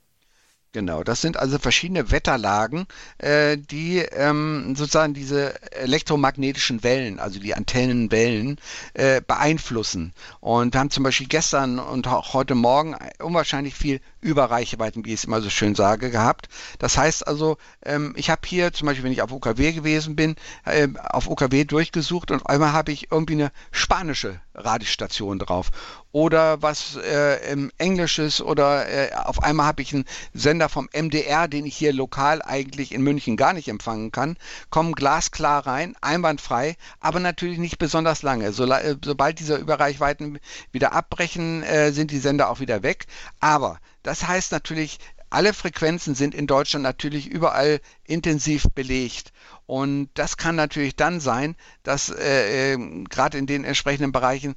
[0.74, 2.88] Genau, das sind also verschiedene Wetterlagen,
[3.20, 8.58] äh, die ähm, sozusagen diese elektromagnetischen Wellen, also die Antennenwellen,
[8.96, 10.14] äh, beeinflussen.
[10.40, 15.20] Und wir haben zum Beispiel gestern und auch heute Morgen unwahrscheinlich viel Überreichweiten, wie ich
[15.20, 16.50] es immer so schön sage, gehabt.
[16.80, 20.36] Das heißt also, ähm, ich habe hier zum Beispiel, wenn ich auf UKW gewesen bin,
[20.66, 25.70] äh, auf UKW durchgesucht und einmal habe ich irgendwie eine spanische Radiostation drauf
[26.12, 31.66] oder was äh, Englisches oder äh, auf einmal habe ich einen Sender vom MDR, den
[31.66, 34.38] ich hier lokal eigentlich in München gar nicht empfangen kann,
[34.70, 38.52] kommen glasklar rein, einwandfrei, aber natürlich nicht besonders lange.
[38.52, 40.40] So, äh, sobald diese Überreichweiten
[40.72, 43.06] wieder abbrechen, äh, sind die Sender auch wieder weg.
[43.40, 45.00] Aber das heißt natürlich,
[45.30, 49.34] alle Frequenzen sind in Deutschland natürlich überall intensiv belegt.
[49.66, 54.56] Und das kann natürlich dann sein, dass äh, äh, gerade in den entsprechenden Bereichen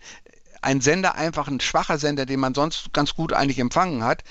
[0.60, 4.22] ein Sender einfach ein schwacher Sender, den man sonst ganz gut eigentlich empfangen hat,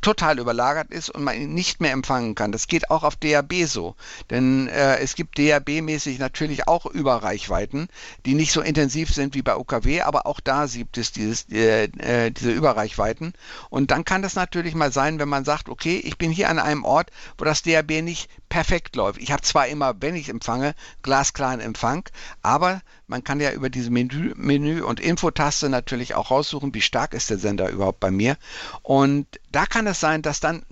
[0.00, 2.52] total überlagert ist und man ihn nicht mehr empfangen kann.
[2.52, 3.96] Das geht auch auf DAB so,
[4.30, 7.88] denn äh, es gibt DAB-mäßig natürlich auch Überreichweiten,
[8.26, 11.84] die nicht so intensiv sind wie bei UKW, aber auch da gibt es dieses, äh,
[11.84, 13.32] äh, diese Überreichweiten.
[13.70, 16.58] Und dann kann das natürlich mal sein, wenn man sagt, okay, ich bin hier an
[16.58, 19.20] einem Ort, wo das DAB nicht perfekt läuft.
[19.20, 22.08] Ich habe zwar immer, wenn ich empfange, glasklaren Empfang,
[22.42, 27.14] aber man kann ja über diese Menü, Menü und Infotaste natürlich auch raussuchen, wie stark
[27.14, 28.36] ist der Sender überhaupt bei mir.
[28.82, 30.62] Und da kann es sein, dass dann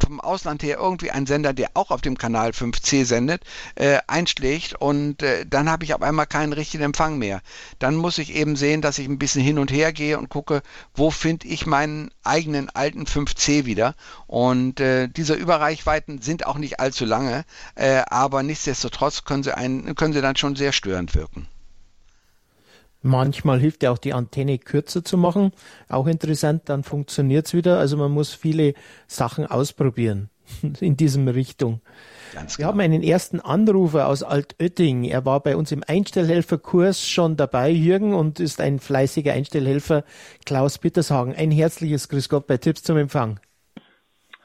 [0.00, 3.42] vom Ausland her irgendwie ein Sender, der auch auf dem Kanal 5C sendet,
[3.74, 7.40] äh, einschlägt und äh, dann habe ich auf einmal keinen richtigen Empfang mehr.
[7.80, 10.62] Dann muss ich eben sehen, dass ich ein bisschen hin und her gehe und gucke,
[10.94, 13.94] wo finde ich meinen eigenen alten 5C wieder.
[14.28, 19.94] Und äh, diese Überreichweiten sind auch nicht allzu lange, äh, aber nichtsdestotrotz können sie, einen,
[19.94, 21.46] können sie dann schon sehr störend wirken.
[23.02, 25.52] Manchmal hilft ja auch die Antenne kürzer zu machen.
[25.88, 27.78] Auch interessant, dann funktioniert es wieder.
[27.78, 28.74] Also man muss viele
[29.06, 30.28] Sachen ausprobieren
[30.80, 31.80] in diesem Richtung.
[32.34, 32.72] Ganz Wir genau.
[32.72, 35.04] haben einen ersten Anrufer aus Altötting.
[35.04, 40.04] Er war bei uns im Einstellhelferkurs schon dabei, Jürgen, und ist ein fleißiger Einstellhelfer.
[40.44, 43.40] Klaus Bittershagen, ein herzliches Grüß Gott bei Tipps zum Empfang.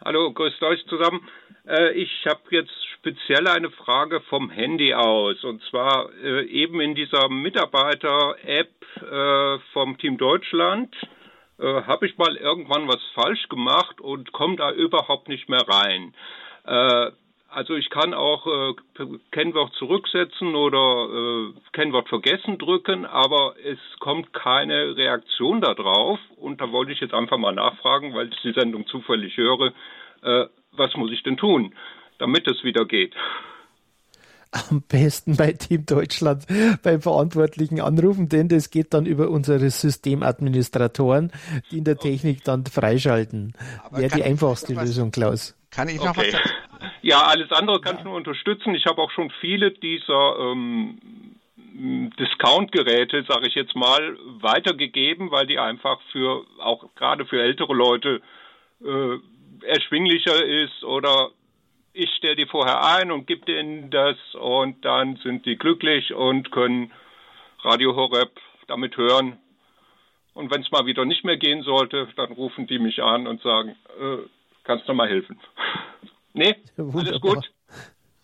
[0.04, 1.28] Hallo, grüßt euch zusammen.
[1.67, 5.43] Äh, ich habe jetzt speziell eine Frage vom Handy aus.
[5.43, 10.95] Und zwar äh, eben in dieser Mitarbeiter-App äh, vom Team Deutschland
[11.58, 16.13] habe ich mal irgendwann was falsch gemacht und komme da überhaupt nicht mehr rein.
[17.47, 18.75] Also ich kann auch
[19.32, 26.19] Kennwort zurücksetzen oder Kennwort vergessen drücken, aber es kommt keine Reaktion darauf.
[26.36, 29.71] Und da wollte ich jetzt einfach mal nachfragen, weil ich die Sendung zufällig höre,
[30.78, 31.74] was muss ich denn tun?
[32.18, 33.14] damit es wieder geht.
[34.52, 36.46] Am besten bei Team Deutschland
[36.82, 41.34] beim Verantwortlichen anrufen, denn das geht dann über unsere Systemadministratoren,
[41.72, 43.54] die in der Technik dann freischalten.
[43.92, 45.58] Wäre die einfachste Lösung, Klaus.
[45.72, 46.32] Kann ich noch okay.
[46.32, 46.42] was
[47.02, 48.76] Ja, alles andere kann ich nur unterstützen.
[48.76, 51.00] Ich habe auch schon viele dieser ähm,
[52.18, 58.22] Discount-Geräte, sage ich jetzt mal, weitergegeben, weil die einfach für auch gerade für ältere Leute
[58.82, 59.18] äh,
[59.65, 61.32] erschwinglicher ist oder
[61.93, 66.51] ich stelle die vorher ein und gebe denen das und dann sind die glücklich und
[66.51, 66.91] können
[67.63, 68.32] Radio Horeb
[68.67, 69.38] damit hören.
[70.34, 73.41] Und wenn es mal wieder nicht mehr gehen sollte, dann rufen die mich an und
[73.41, 74.17] sagen, äh,
[74.65, 75.39] kannst du mal helfen?
[76.34, 77.49] nee, alles gut.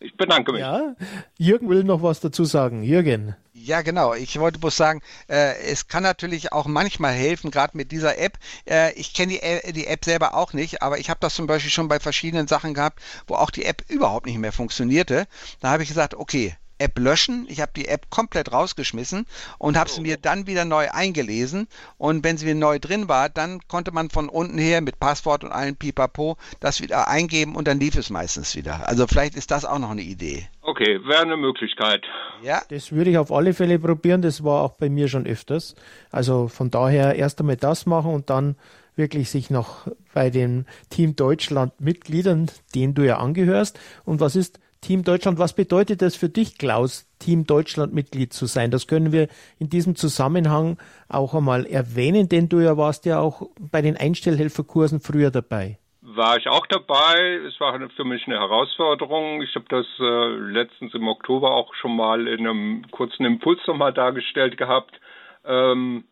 [0.04, 0.62] Ich bedanke mich.
[0.62, 0.96] Ja,
[1.38, 2.82] Jürgen will noch was dazu sagen.
[2.82, 3.36] Jürgen.
[3.54, 4.16] Ja, genau.
[4.16, 8.40] Ich wollte bloß sagen, äh, es kann natürlich auch manchmal helfen, gerade mit dieser App.
[8.68, 11.70] Äh, ich kenne die, die, App selber auch nicht, aber ich habe das zum Beispiel
[11.70, 15.28] schon bei verschiedenen Sachen gehabt, wo auch die App überhaupt nicht mehr funktionierte.
[15.60, 17.46] Da habe ich gesagt, okay, App löschen.
[17.50, 19.26] Ich habe die App komplett rausgeschmissen
[19.58, 21.68] und habe sie mir dann wieder neu eingelesen.
[21.98, 25.44] Und wenn sie wieder neu drin war, dann konnte man von unten her mit Passwort
[25.44, 28.88] und allen Pipapo das wieder eingeben und dann lief es meistens wieder.
[28.88, 30.48] Also vielleicht ist das auch noch eine Idee.
[30.62, 32.04] Okay, wäre eine Möglichkeit.
[32.44, 32.62] Ja.
[32.70, 34.22] Das würde ich auf alle Fälle probieren.
[34.22, 35.76] Das war auch bei mir schon öfters.
[36.12, 38.56] Also von daher erst einmal das machen und dann
[38.96, 43.80] wirklich sich noch bei dem Team Deutschland Mitgliedern, denen du ja angehörst.
[44.06, 45.38] Und was ist Team Deutschland.
[45.38, 48.72] Was bedeutet das für dich, Klaus, Team Deutschland Mitglied zu sein?
[48.72, 49.28] Das können wir
[49.60, 55.00] in diesem Zusammenhang auch einmal erwähnen, denn du ja warst ja auch bei den Einstellhelferkursen
[55.00, 55.78] früher dabei.
[56.02, 57.40] War ich auch dabei.
[57.48, 59.44] Es war für mich eine Herausforderung.
[59.44, 63.94] Ich habe das äh, letztens im Oktober auch schon mal in einem kurzen Impuls nochmal
[63.94, 65.00] dargestellt gehabt.
[65.46, 66.06] Ähm,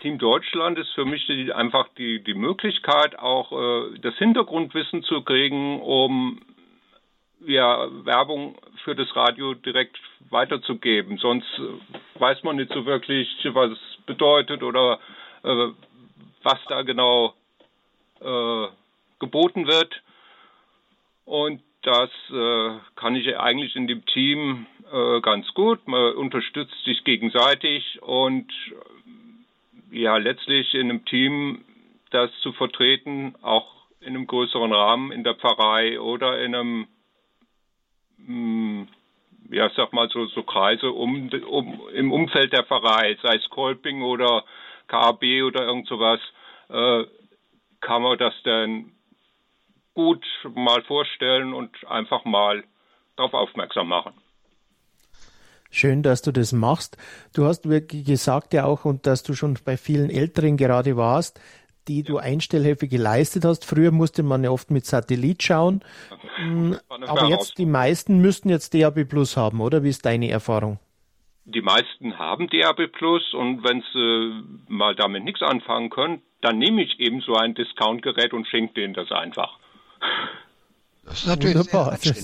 [0.00, 5.22] Team Deutschland ist für mich die, einfach die, die Möglichkeit, auch äh, das Hintergrundwissen zu
[5.22, 6.40] kriegen, um
[7.46, 9.98] ja, Werbung für das Radio direkt
[10.30, 11.18] weiterzugeben.
[11.18, 14.98] Sonst äh, weiß man nicht so wirklich, was es bedeutet oder
[15.42, 15.68] äh,
[16.42, 17.34] was da genau
[18.20, 18.66] äh,
[19.18, 20.02] geboten wird.
[21.24, 25.86] Und das äh, kann ich eigentlich in dem Team äh, ganz gut.
[25.86, 28.50] Man unterstützt sich gegenseitig und
[29.92, 31.64] äh, ja, letztlich in einem Team
[32.10, 36.86] das zu vertreten, auch in einem größeren Rahmen in der Pfarrei oder in einem
[38.28, 38.86] hm,
[39.50, 44.02] ja, sag mal so, so Kreise um, um, im Umfeld der Pfarrei, sei es Kolping
[44.02, 44.44] oder
[44.86, 46.20] KAB oder irgend sowas,
[46.68, 47.04] äh,
[47.80, 48.92] kann man das dann
[49.94, 52.62] gut mal vorstellen und einfach mal
[53.16, 54.12] darauf aufmerksam machen.
[55.70, 56.96] Schön, dass du das machst.
[57.34, 61.40] Du hast wirklich gesagt ja auch, und dass du schon bei vielen Älteren gerade warst,
[61.88, 63.64] die du Einstellhilfe geleistet hast.
[63.64, 65.82] Früher musste man ja oft mit Satellit schauen.
[66.38, 69.82] Mm, aber jetzt die meisten müssten jetzt DAB Plus haben, oder?
[69.82, 70.78] Wie ist deine Erfahrung?
[71.46, 76.82] Die meisten haben DAB Plus und wenn sie mal damit nichts anfangen können, dann nehme
[76.82, 79.58] ich eben so ein Discount-Gerät und schenke denen das einfach.
[81.04, 81.96] Das ist natürlich Wunderbar.
[81.96, 82.14] sehr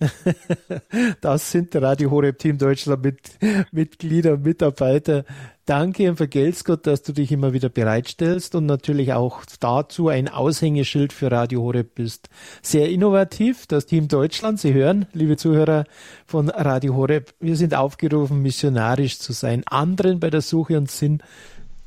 [1.20, 3.38] Das sind Radio Horeb Team Deutschland mit
[3.72, 5.24] Mitglieder Mitarbeiter.
[5.66, 10.28] Danke und vergelt's Gott, dass du dich immer wieder bereitstellst und natürlich auch dazu ein
[10.28, 12.28] Aushängeschild für Radio Horeb bist.
[12.60, 14.60] Sehr innovativ, das Team Deutschland.
[14.60, 15.84] Sie hören, liebe Zuhörer
[16.26, 21.22] von Radio Horeb, wir sind aufgerufen, missionarisch zu sein, anderen bei der Suche und Sinn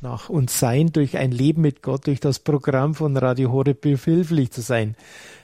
[0.01, 4.51] nach uns sein, durch ein Leben mit Gott, durch das Programm von Radio Horeb behilflich
[4.51, 4.95] zu sein.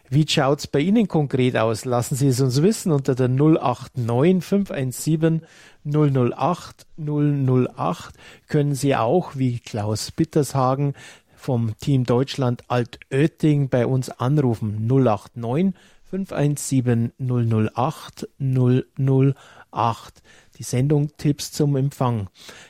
[0.10, 1.86] Wie schaut's bei Ihnen konkret aus?
[1.86, 5.42] Lassen Sie es uns wissen unter der 089 517
[5.86, 8.16] 008 008
[8.48, 10.94] können Sie auch, wie Klaus Bittershagen
[11.36, 14.88] vom Team Deutschland Altötting bei uns anrufen.
[14.88, 20.22] 089 517 008 008.
[20.58, 22.28] Die Sendung Tipps zum Empfang.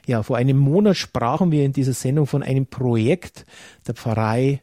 [0.07, 3.45] Ja, vor einem Monat sprachen wir in dieser Sendung von einem Projekt
[3.87, 4.61] der Pfarrei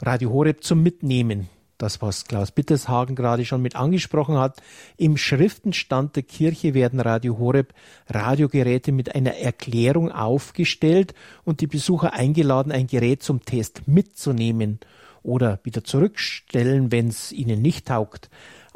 [0.00, 1.48] Radio Horeb zum Mitnehmen
[1.80, 4.60] das, was Klaus Bittershagen gerade schon mit angesprochen hat.
[4.96, 7.72] Im Schriftenstand der Kirche werden Radio Horeb
[8.08, 14.80] Radiogeräte mit einer Erklärung aufgestellt und die Besucher eingeladen, ein Gerät zum Test mitzunehmen
[15.22, 18.30] oder wieder zurückstellen, wenn es ihnen nicht taugt.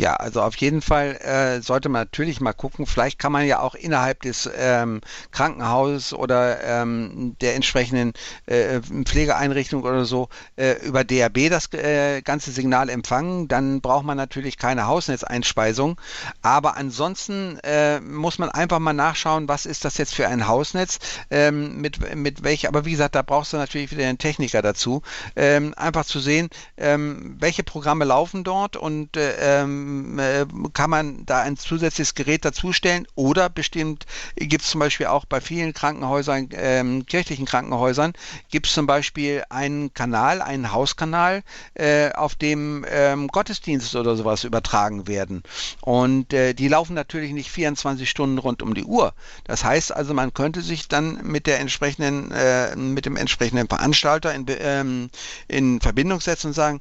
[0.00, 2.86] Ja, also auf jeden Fall äh, sollte man natürlich mal gucken.
[2.86, 8.14] Vielleicht kann man ja auch innerhalb des ähm, Krankenhauses oder ähm, der entsprechenden
[8.46, 13.46] äh, Pflegeeinrichtung oder so äh, über DAB das äh, ganze Signal empfangen.
[13.46, 16.00] Dann braucht man natürlich keine Hausnetzeinspeisung.
[16.40, 20.98] Aber ansonsten äh, muss man einfach mal nachschauen, was ist das jetzt für ein Hausnetz
[21.30, 22.66] ähm, mit mit welch.
[22.68, 25.02] Aber wie gesagt, da brauchst du natürlich wieder einen Techniker dazu,
[25.36, 31.26] ähm, einfach zu sehen, ähm, welche Programme laufen dort und äh, ähm, äh, kann man
[31.26, 36.48] da ein zusätzliches Gerät dazustellen oder bestimmt gibt es zum Beispiel auch bei vielen Krankenhäusern,
[36.52, 38.12] ähm, kirchlichen Krankenhäusern,
[38.50, 41.42] gibt es zum Beispiel einen Kanal, einen Hauskanal,
[41.74, 45.42] äh, auf dem ähm, Gottesdienste oder sowas übertragen werden.
[45.80, 49.14] Und äh, die laufen natürlich nicht 24 Stunden rund um die Uhr.
[49.44, 54.34] Das heißt also, man könnte sich dann mit der entsprechenden, äh, mit dem entsprechenden Veranstalter
[54.34, 55.10] in, ähm,
[55.48, 56.80] in Verbindung setzen und sagen,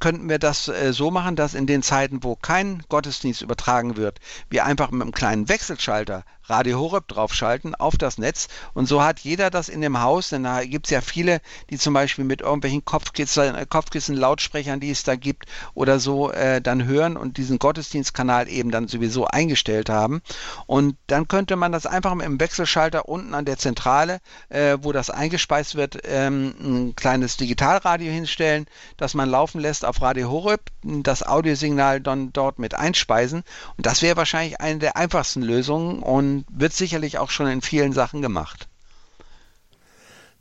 [0.00, 4.18] könnten wir das äh, so machen, dass in den Zeiten, wo kein Gottesdienst übertragen wird,
[4.50, 8.48] wir einfach mit einem kleinen Wechselschalter Radio Horeb draufschalten auf das Netz.
[8.74, 11.78] Und so hat jeder das in dem Haus, denn da gibt es ja viele, die
[11.78, 16.60] zum Beispiel mit irgendwelchen Kopfkissen, äh, Kopfkissen Lautsprechern, die es da gibt oder so, äh,
[16.60, 20.22] dann hören und diesen Gottesdienstkanal eben dann sowieso eingestellt haben.
[20.66, 25.10] Und dann könnte man das einfach im Wechselschalter unten an der Zentrale, äh, wo das
[25.10, 31.22] eingespeist wird, ähm, ein kleines Digitalradio hinstellen, das man laufen lässt auf Radio Horeb, das
[31.22, 33.44] Audiosignal dann dort mit einspeisen.
[33.76, 36.00] Und das wäre wahrscheinlich eine der einfachsten Lösungen.
[36.02, 38.68] Und wird sicherlich auch schon in vielen Sachen gemacht.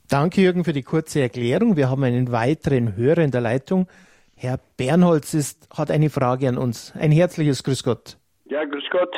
[0.09, 1.75] Danke, Jürgen, für die kurze Erklärung.
[1.75, 3.87] Wir haben einen weiteren Hörer in der Leitung.
[4.35, 6.93] Herr Bernholz ist, hat eine Frage an uns.
[6.95, 8.17] Ein herzliches Grüß Gott.
[8.45, 9.15] Ja, Grüß Gott.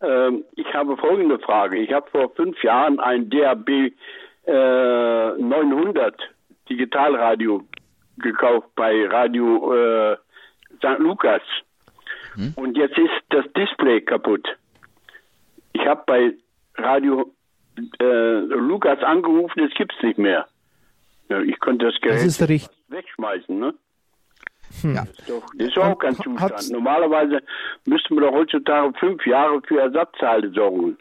[0.00, 1.78] Ähm, ich habe folgende Frage.
[1.78, 3.68] Ich habe vor fünf Jahren ein DAB
[4.46, 6.14] äh, 900
[6.68, 7.62] Digitalradio
[8.18, 10.16] gekauft bei Radio äh,
[10.78, 10.98] St.
[10.98, 11.42] Lukas.
[12.34, 12.52] Hm?
[12.56, 14.46] Und jetzt ist das Display kaputt.
[15.74, 16.32] Ich habe bei
[16.76, 17.34] Radio
[18.00, 20.46] äh, Lukas angerufen, es gibt es nicht mehr.
[21.28, 23.74] Ja, ich konnte das Gerät das wegschmeißen, ne?
[24.82, 24.94] Hm.
[24.94, 25.04] Ja.
[25.04, 26.70] Das ist, doch, das ist auch kein Zustand.
[26.70, 27.42] Normalerweise
[27.86, 30.96] müssten wir doch heutzutage fünf Jahre für Ersatzteile sorgen.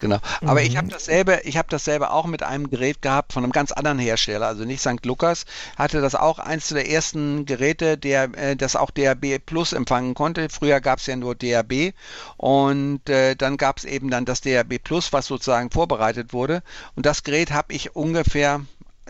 [0.00, 0.18] Genau.
[0.42, 0.66] Aber mhm.
[0.66, 3.98] ich habe dasselbe, ich habe dasselbe auch mit einem Gerät gehabt von einem ganz anderen
[3.98, 5.04] Hersteller, also nicht St.
[5.06, 5.46] Lukas,
[5.78, 10.48] hatte das auch eins der ersten Geräte, der äh, das auch DAB Plus empfangen konnte.
[10.48, 11.94] Früher gab es ja nur DAB
[12.36, 16.62] und äh, dann gab es eben dann das DAB Plus, was sozusagen vorbereitet wurde.
[16.96, 18.60] Und das Gerät habe ich ungefähr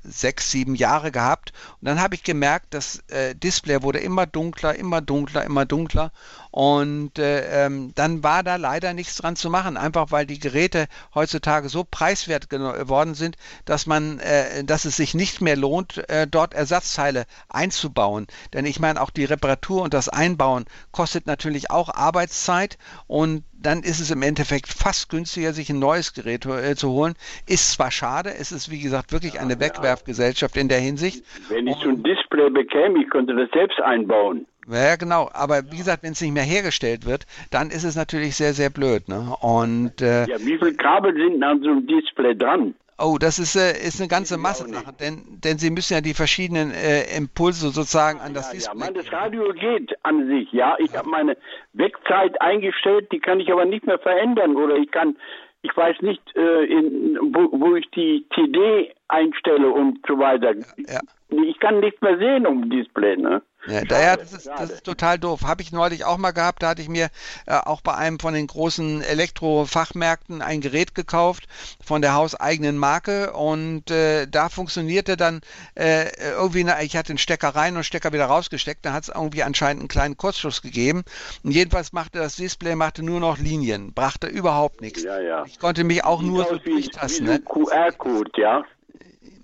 [0.05, 1.53] sechs, sieben Jahre gehabt.
[1.81, 6.12] Und dann habe ich gemerkt, das äh, Display wurde immer dunkler, immer dunkler, immer dunkler.
[6.55, 10.87] Und äh, ähm, dann war da leider nichts dran zu machen, einfach weil die Geräte
[11.12, 16.29] heutzutage so preiswert geworden sind, dass man, äh, dass es sich nicht mehr lohnt, äh,
[16.31, 18.29] dort Ersatzteile einzubauen.
[18.53, 23.83] Denn ich meine, auch die Reparatur und das Einbauen kostet natürlich auch Arbeitszeit und dann
[23.83, 27.14] ist es im Endeffekt fast günstiger, sich ein neues Gerät äh, zu holen.
[27.49, 31.25] Ist zwar schade, es ist wie gesagt wirklich eine Wegwerfgesellschaft in der Hinsicht.
[31.49, 34.47] Wenn ich so ein Display bekäme, ich könnte das selbst einbauen.
[34.68, 35.29] Ja, genau.
[35.33, 38.70] Aber wie gesagt, wenn es nicht mehr hergestellt wird, dann ist es natürlich sehr, sehr
[38.70, 39.09] blöd.
[39.09, 39.35] Ne?
[39.40, 42.74] Und, äh, ja, wie viele Kabel sind an so einem Display dran?
[42.96, 46.14] Oh, das ist, äh, ist eine ganze Masse Sache, denn, denn Sie müssen ja die
[46.14, 48.79] verschiedenen äh, Impulse sozusagen an das ja, Display.
[48.79, 50.77] Ja, mein, das Radio geht an sich, ja.
[50.79, 50.98] Ich ja.
[51.00, 51.37] habe meine
[51.72, 55.16] Wegzeit eingestellt, die kann ich aber nicht mehr verändern oder ich kann,
[55.62, 60.55] ich weiß nicht, äh, in, wo, wo ich die TD einstelle und so weiter.
[60.77, 61.00] Ja,
[61.31, 63.42] ich kann nichts mehr sehen um Display, ne?
[63.66, 65.42] Ja, daher, das ist, das ist total doof.
[65.42, 67.09] Habe ich neulich auch mal gehabt, da hatte ich mir
[67.46, 71.44] äh, auch bei einem von den großen Elektrofachmärkten ein Gerät gekauft
[71.83, 75.40] von der hauseigenen Marke und äh, da funktionierte dann
[75.74, 79.09] äh, irgendwie, na, ich hatte den Stecker rein und Stecker wieder rausgesteckt, da hat es
[79.09, 81.05] irgendwie anscheinend einen kleinen Kurzschluss gegeben
[81.42, 85.03] und jedenfalls machte das Display machte nur noch Linien, brachte überhaupt nichts.
[85.03, 85.44] Ja, ja.
[85.46, 87.27] Ich konnte mich auch Sieht nur so durchtasten.
[87.27, 87.40] Ne?
[87.40, 88.64] QR-Code, ja.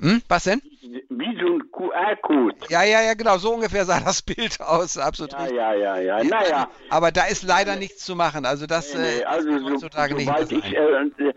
[0.00, 0.22] Hm?
[0.28, 0.62] Was denn?
[1.08, 2.56] Wie so ein QR-Code.
[2.68, 3.38] Ja, ja, ja, genau.
[3.38, 4.98] So ungefähr sah das Bild aus.
[4.98, 5.56] Absolut ja, richtig.
[5.56, 6.24] Ja, ja, ja.
[6.24, 6.68] Naja.
[6.88, 8.44] Aber da ist leider nichts zu machen.
[8.44, 11.32] Also das nee, nee, äh, also ist heutzutage so, nicht mehr ich, äh,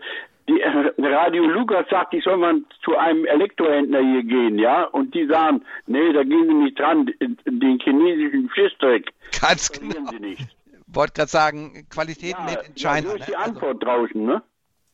[0.48, 4.84] die, äh, Radio Lukas sagt, ich soll mal zu einem Elektrohändler hier gehen, ja?
[4.84, 7.06] Und die sagen, nee, da gehen Sie nicht dran,
[7.46, 9.10] den chinesischen Schissdreck.
[9.40, 10.10] Ganz genau.
[10.10, 10.56] Sie nicht.
[10.86, 13.10] wollte gerade sagen, Qualität ja, made in China.
[13.10, 13.38] So ist die ne?
[13.38, 14.42] Also Antwort also, draußen, ne?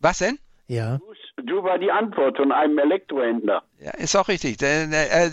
[0.00, 0.38] Was denn?
[0.70, 1.00] Ja.
[1.42, 3.64] Du war die Antwort von einem Elektrohändler.
[3.80, 4.62] Ja, ist auch richtig.
[4.62, 5.30] Äh,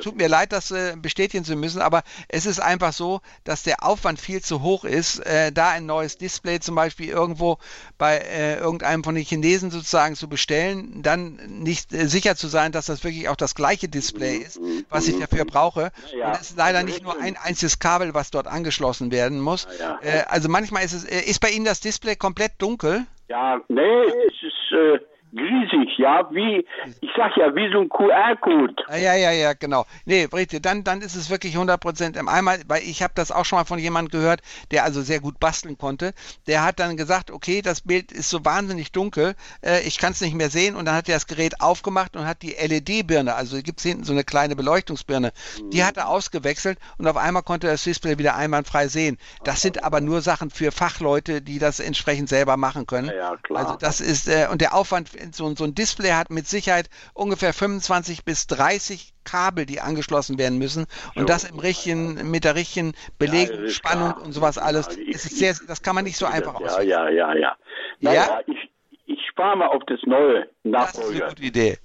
[0.00, 3.84] tut mir leid, das äh, bestätigen zu müssen, aber es ist einfach so, dass der
[3.84, 7.58] Aufwand viel zu hoch ist, äh, da ein neues Display zum Beispiel irgendwo
[7.98, 8.20] bei
[8.60, 13.28] irgendeinem von den Chinesen sozusagen zu bestellen, dann nicht sicher zu sein, dass das wirklich
[13.28, 15.92] auch das gleiche Display ist, was ich dafür brauche.
[16.16, 19.68] Ja, Und es ist leider nicht nur ein einziges Kabel, was dort angeschlossen werden muss.
[19.78, 23.06] Ja, also manchmal ist es, ist bei Ihnen das Display komplett dunkel?
[23.30, 26.66] Ja, nee, es ist riesig, ja, wie,
[27.00, 28.74] ich sag ja, wie so ein QR-Code.
[28.90, 29.86] Ja, ja, ja, genau.
[30.04, 33.44] Nee, Britte, dann, dann ist es wirklich 100% im Eimer, weil ich habe das auch
[33.44, 36.12] schon mal von jemandem gehört, der also sehr gut basteln konnte.
[36.46, 40.20] Der hat dann gesagt, okay, das Bild ist so wahnsinnig dunkel, äh, ich kann es
[40.20, 43.60] nicht mehr sehen und dann hat er das Gerät aufgemacht und hat die LED-Birne, also
[43.62, 45.70] gibt es hinten so eine kleine Beleuchtungsbirne, mhm.
[45.70, 49.18] die hat er ausgewechselt und auf einmal konnte er das Display wieder einwandfrei sehen.
[49.44, 53.08] Das sind aber nur Sachen für Fachleute, die das entsprechend selber machen können.
[53.08, 53.60] Ja, ja klar.
[53.60, 57.52] Also das ist, äh, und der Aufwand so, so ein Display hat mit Sicherheit ungefähr
[57.52, 60.86] 25 bis 30 Kabel, die angeschlossen werden müssen.
[61.14, 64.86] Und das im richtigen, mit der richtigen Belegung, ja, Spannung und sowas alles.
[64.86, 66.88] Ja, ich, ist sehr, das kann man nicht so einfach ja, auswählen.
[66.88, 67.56] Ja, ja, ja.
[68.00, 68.40] Naja, ja?
[68.46, 68.70] ich,
[69.06, 70.84] ich spare mal auf das neue Nachfolger.
[70.84, 71.78] Das ist eine gute Idee.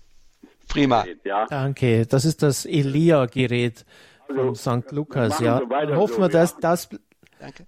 [0.68, 1.06] Prima.
[1.24, 1.46] Ja.
[1.46, 2.06] Danke.
[2.06, 3.86] Das ist das Elia-Gerät
[4.28, 4.92] von also, St.
[4.92, 5.40] Lukas.
[5.40, 5.62] Ja.
[5.96, 6.90] Hoffen wir, dass das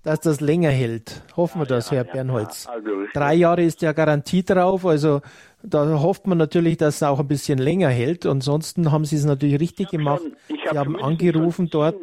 [0.04, 1.24] dass das länger hält.
[1.36, 2.68] Hoffen wir das, Herr Bernholz.
[2.68, 5.22] Also Drei Jahre ist ja Garantie drauf, also
[5.64, 8.26] da hofft man natürlich, dass es auch ein bisschen länger hält.
[8.26, 10.22] Ansonsten haben sie es natürlich richtig gemacht.
[10.22, 11.96] Schon, sie haben angerufen dort.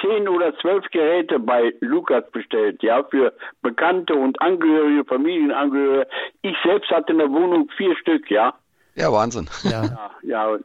[0.00, 3.32] Zehn oder zwölf Geräte bei Lukas bestellt, ja, für
[3.62, 6.06] Bekannte und Angehörige, Familienangehörige.
[6.42, 8.54] Ich selbst hatte in der Wohnung vier Stück, ja.
[8.94, 9.48] Ja, Wahnsinn.
[9.64, 10.58] Ja, ja, ja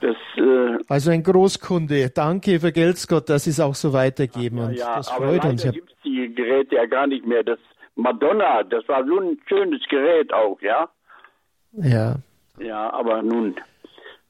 [0.00, 2.10] das, äh, also ein Großkunde.
[2.10, 4.58] Danke, für Gott, dass Sie es auch so weitergeben.
[4.58, 5.62] Ja, und ja, das freut aber uns.
[5.64, 7.42] gibt es die Geräte ja gar nicht mehr.
[7.42, 7.58] Das
[7.96, 10.88] Madonna, das war so ein schönes Gerät auch, ja?
[11.72, 12.16] Ja.
[12.58, 13.56] Ja, aber nun,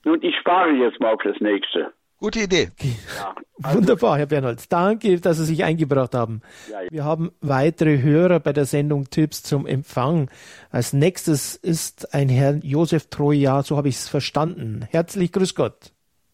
[0.05, 1.93] nun, ich spare jetzt mal auf das nächste.
[2.21, 2.69] Gute Idee.
[3.17, 4.69] Ja, also Wunderbar, Herr Bernholz.
[4.69, 6.43] Danke, dass Sie sich eingebracht haben.
[6.71, 6.91] Ja, ja.
[6.91, 10.31] Wir haben weitere Hörer bei der Sendung Tipps zum Empfang.
[10.71, 14.87] Als nächstes ist ein Herr Josef Troja, so habe ich es verstanden.
[14.91, 15.93] Herzlich grüß Gott.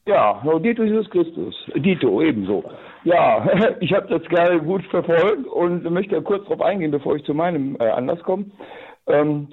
[0.09, 1.55] Ja, Dito Jesus Christus.
[1.77, 2.65] Dito, ebenso.
[3.05, 3.49] Ja,
[3.81, 7.77] ich habe das gerne gut verfolgt und möchte kurz darauf eingehen, bevor ich zu meinem
[7.81, 8.47] äh, Anlass komme.
[9.07, 9.49] Ähm,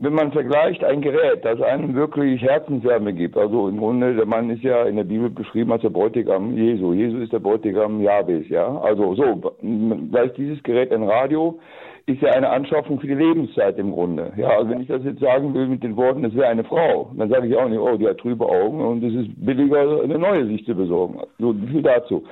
[0.00, 4.48] wenn man vergleicht ein Gerät, das einem wirklich Herzenswärme gibt, also im Grunde, der Mann
[4.48, 6.94] ist ja in der Bibel beschrieben als der Bräutigam Jesu.
[6.94, 8.80] Jesu ist der Bräutigam Jahwes, ja.
[8.80, 9.54] Also so,
[10.10, 11.58] gleich dieses Gerät, ein Radio,
[12.06, 14.32] ist ja eine Anschaffung für die Lebenszeit im Grunde.
[14.36, 17.10] Ja, also wenn ich das jetzt sagen will mit den Worten, es wäre eine Frau,
[17.14, 20.18] dann sage ich auch nicht, oh, die hat trübe Augen und es ist billiger, eine
[20.18, 21.20] neue sich zu besorgen.
[21.38, 22.24] So viel dazu.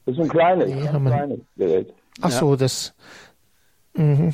[0.08, 1.92] Das ist ein kleines, nee, ein kleines Gerät.
[2.22, 2.94] Ach so, das.
[3.94, 4.32] Mhm.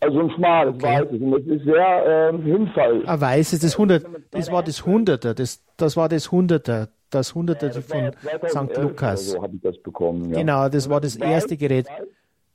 [0.00, 1.00] Also ein schmales, okay.
[1.00, 1.20] weißes.
[1.20, 3.02] Und das ist sehr ähm, hinfall.
[3.04, 7.66] Ah, weißes, das 100, das war das Hunderter, das, das war das Hunderter, das Hunderter
[7.66, 8.78] ja, von St.
[8.78, 9.32] Lukas.
[9.32, 10.38] So habe ich das bekommen, ja.
[10.38, 11.86] Genau, das war das erste Gerät.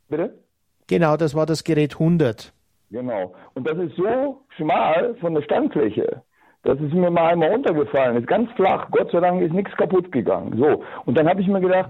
[0.07, 0.33] Bitte?
[0.87, 2.51] Genau, das war das Gerät 100.
[2.89, 3.35] Genau.
[3.53, 6.23] Und das ist so schmal von der Standfläche.
[6.63, 8.17] Das ist mir mal einmal runtergefallen.
[8.17, 8.89] Ist ganz flach.
[8.89, 10.57] Gott sei Dank ist nichts kaputt gegangen.
[10.57, 10.83] So.
[11.05, 11.89] Und dann habe ich mir gedacht,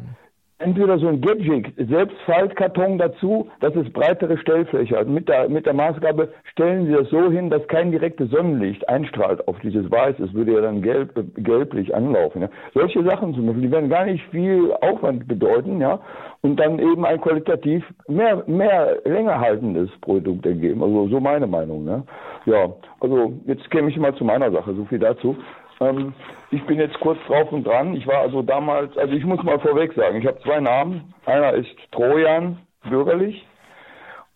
[0.59, 4.97] entweder so ein Gadget, Selbstfaltkarton dazu, das ist breitere Stellfläche.
[4.97, 8.87] Also mit der, mit der Maßgabe stellen Sie das so hin, dass kein direktes Sonnenlicht
[8.87, 10.19] einstrahlt auf dieses Weiß.
[10.19, 12.43] Es würde ja dann gelb, gelblich anlaufen.
[12.43, 12.49] Ja.
[12.73, 15.99] Solche Sachen zum Beispiel, die werden gar nicht viel Aufwand bedeuten, ja,
[16.41, 20.83] und dann eben ein qualitativ mehr, mehr länger haltendes Produkt ergeben.
[20.83, 22.03] Also so meine Meinung, ne.
[22.45, 25.35] Ja, also jetzt käme ich mal zu meiner Sache, so viel dazu.
[25.79, 26.13] Ähm,
[26.51, 27.95] ich bin jetzt kurz drauf und dran.
[27.95, 31.13] Ich war also damals, also ich muss mal vorweg sagen, ich habe zwei Namen.
[31.25, 32.57] Einer ist Trojan,
[32.89, 33.45] bürgerlich,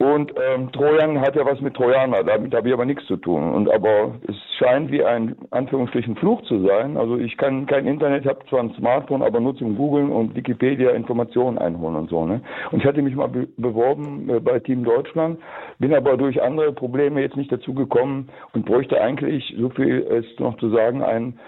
[0.03, 3.53] und ähm, Trojan hat ja was mit Trojaner, damit habe ich aber nichts zu tun.
[3.53, 6.97] Und aber es scheint wie ein Anführungsstrichen Fluch zu sein.
[6.97, 10.91] Also ich kann kein Internet, habe zwar ein Smartphone, aber nur zum Googlen und Wikipedia
[10.91, 12.25] Informationen einholen und so.
[12.25, 12.41] Ne?
[12.71, 15.39] Und ich hatte mich mal be beworben äh, bei Team Deutschland,
[15.79, 20.39] bin aber durch andere Probleme jetzt nicht dazu gekommen und bräuchte eigentlich, so viel ist
[20.39, 21.39] noch zu sagen, einen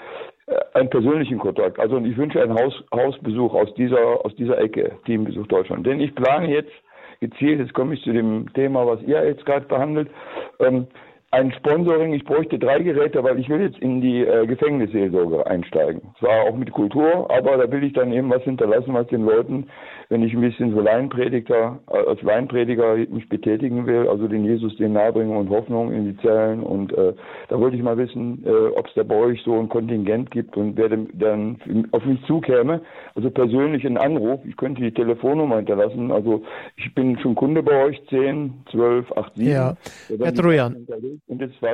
[0.48, 1.80] äh, einen persönlichen Kontakt.
[1.80, 5.86] Also ich wünsche einen Haus, Hausbesuch aus dieser aus dieser Ecke, Teambesuch Deutschland.
[5.86, 6.72] Denn ich plane jetzt
[7.20, 10.10] gezielt, jetzt komme ich zu dem Thema, was ihr jetzt gerade behandelt,
[10.60, 10.88] ähm,
[11.36, 16.02] ein Sponsoring, ich bräuchte drei Geräte, weil ich will jetzt in die äh, Gefängnisseelsorge einsteigen.
[16.20, 19.68] Zwar auch mit Kultur, aber da will ich dann eben was hinterlassen, was den Leuten
[20.10, 24.76] wenn ich ein bisschen so Laienprediger, äh, als Laienprediger mich betätigen will, also den Jesus
[24.78, 26.62] den nahebringen und Hoffnung in die Zellen.
[26.62, 27.14] Und äh,
[27.50, 30.58] da wollte ich mal wissen, äh, ob es da bei euch so ein Kontingent gibt
[30.58, 31.58] und wer dann
[31.92, 32.82] auf mich zukäme.
[33.16, 34.42] Also persönlich einen Anruf.
[34.46, 36.12] Ich könnte die Telefonnummer hinterlassen.
[36.12, 36.44] Also
[36.76, 39.50] ich bin schon Kunde bei euch, 10, 12, 8, 7.
[39.50, 39.76] Ja,
[40.20, 40.86] Herr Trojan.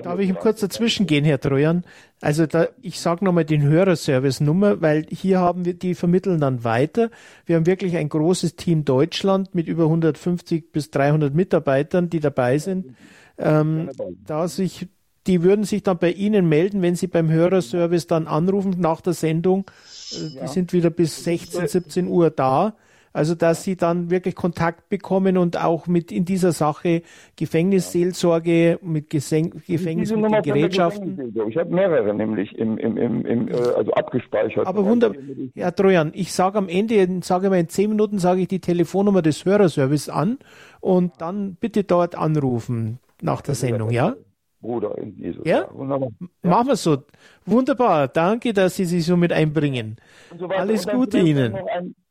[0.03, 1.83] Darf ich kurz dazwischen gehen, Herr Trojan?
[2.21, 7.09] Also da, ich sage nochmal den Hörerservice-Nummer, weil hier haben wir, die vermitteln dann weiter.
[7.47, 8.20] Wir haben wirklich ein großes
[8.55, 12.95] Team Deutschland mit über 150 bis 300 Mitarbeitern, die dabei sind.
[13.37, 13.89] Ähm,
[14.25, 14.87] da sich,
[15.27, 19.13] die würden sich dann bei Ihnen melden, wenn Sie beim Hörerservice dann anrufen nach der
[19.13, 19.69] Sendung.
[20.11, 22.75] Äh, die sind wieder bis 16, 17 Uhr da.
[23.13, 27.01] Also, dass sie dann wirklich Kontakt bekommen und auch mit in dieser Sache
[27.35, 31.33] Gefängnisseelsorge, mit Geseng Gefängnis, mit den Gerätschaften.
[31.49, 34.65] Ich habe mehrere nämlich im, im, im, im äh, also abgespeichert.
[34.65, 35.21] Aber wunderbar.
[35.55, 39.21] Herr Trojan, ich sage am Ende, sage mal in zehn Minuten, sage ich die Telefonnummer
[39.21, 40.37] des Hörerservice an
[40.79, 44.15] und dann bitte dort anrufen nach der Sendung, ja?
[44.61, 45.45] Bruder in Jesus.
[45.45, 45.67] Ja?
[45.73, 46.09] Wunderbar.
[46.43, 46.97] Machen wir so.
[47.45, 48.07] Wunderbar.
[48.07, 49.97] Danke, dass Sie sich so mit einbringen.
[50.37, 51.55] So Alles Gute Ihnen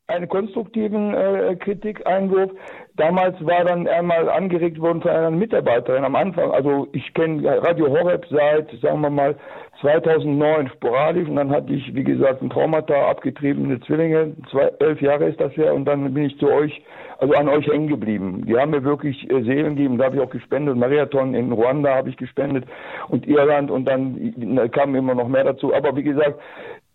[0.07, 2.51] einen konstruktiven äh, Kritikeinwurf.
[2.97, 6.51] Damals war dann einmal angeregt worden von einer Mitarbeiterin am Anfang.
[6.51, 9.35] Also ich kenne Radio Horeb seit, sagen wir mal,
[9.79, 15.25] 2009 sporadisch und dann hatte ich, wie gesagt, ein Traumata, abgetriebene Zwillinge, zwei, elf Jahre
[15.25, 16.83] ist das her und dann bin ich zu euch,
[17.17, 18.45] also an euch hängen geblieben.
[18.45, 20.75] Die haben mir wirklich äh, Seelen gegeben, da habe ich auch gespendet.
[20.75, 22.65] Marathon in Ruanda habe ich gespendet
[23.07, 25.73] und Irland und dann da kam immer noch mehr dazu.
[25.73, 26.39] Aber wie gesagt,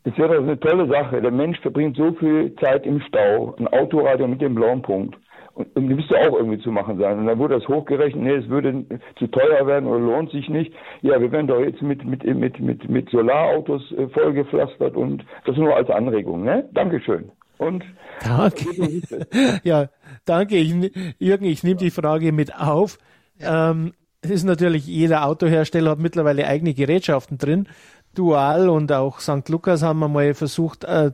[0.07, 1.21] es wäre eine tolle Sache.
[1.21, 3.57] Der Mensch verbringt so viel Zeit im Stau.
[3.59, 5.17] Ein Autoradio mit dem blauen Punkt.
[5.55, 7.19] Und, und müsste auch irgendwie zu machen sein.
[7.19, 8.85] Und dann wurde das hochgerechnet, nee, es würde
[9.19, 10.73] zu teuer werden oder lohnt sich nicht.
[11.03, 15.57] Ja, wir werden doch jetzt mit, mit, mit, mit, mit Solarautos äh, vollgepflastert und das
[15.57, 16.69] nur als Anregung, ne?
[16.73, 17.33] Dankeschön.
[17.59, 17.83] Und
[18.23, 18.67] danke.
[19.65, 19.89] ja,
[20.25, 20.57] danke.
[20.57, 20.73] Ich,
[21.19, 22.99] Jürgen, ich nehme die Frage mit auf.
[23.41, 23.93] Ähm,
[24.23, 27.69] es ist natürlich, jeder Autohersteller hat mittlerweile eigene Gerätschaften drin.
[28.17, 29.49] Dual und auch St.
[29.49, 31.13] Lukas haben wir mal versucht, äh,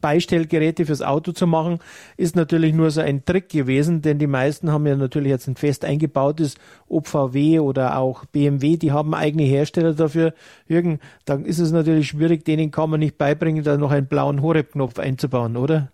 [0.00, 1.78] Beistellgeräte fürs Auto zu machen.
[2.16, 5.56] Ist natürlich nur so ein Trick gewesen, denn die meisten haben ja natürlich jetzt ein
[5.56, 6.56] fest eingebautes,
[6.88, 10.34] ob VW oder auch BMW, die haben eigene Hersteller dafür.
[10.68, 14.42] Jürgen, dann ist es natürlich schwierig, denen kann man nicht beibringen, da noch einen blauen
[14.42, 15.90] Horeb-Knopf einzubauen, oder?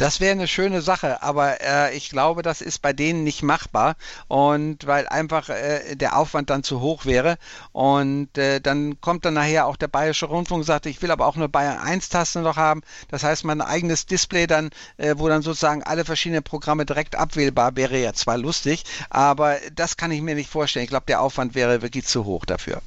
[0.00, 3.96] Das wäre eine schöne Sache, aber äh, ich glaube, das ist bei denen nicht machbar
[4.28, 7.36] und weil einfach äh, der Aufwand dann zu hoch wäre
[7.72, 11.26] und äh, dann kommt dann nachher auch der Bayerische Rundfunk und sagt, ich will aber
[11.26, 12.80] auch eine Bayern 1 Taste noch haben.
[13.10, 17.76] Das heißt, mein eigenes Display dann, äh, wo dann sozusagen alle verschiedenen Programme direkt abwählbar
[17.76, 20.84] wäre ja zwar lustig, aber das kann ich mir nicht vorstellen.
[20.84, 22.80] Ich glaube, der Aufwand wäre wirklich zu hoch dafür.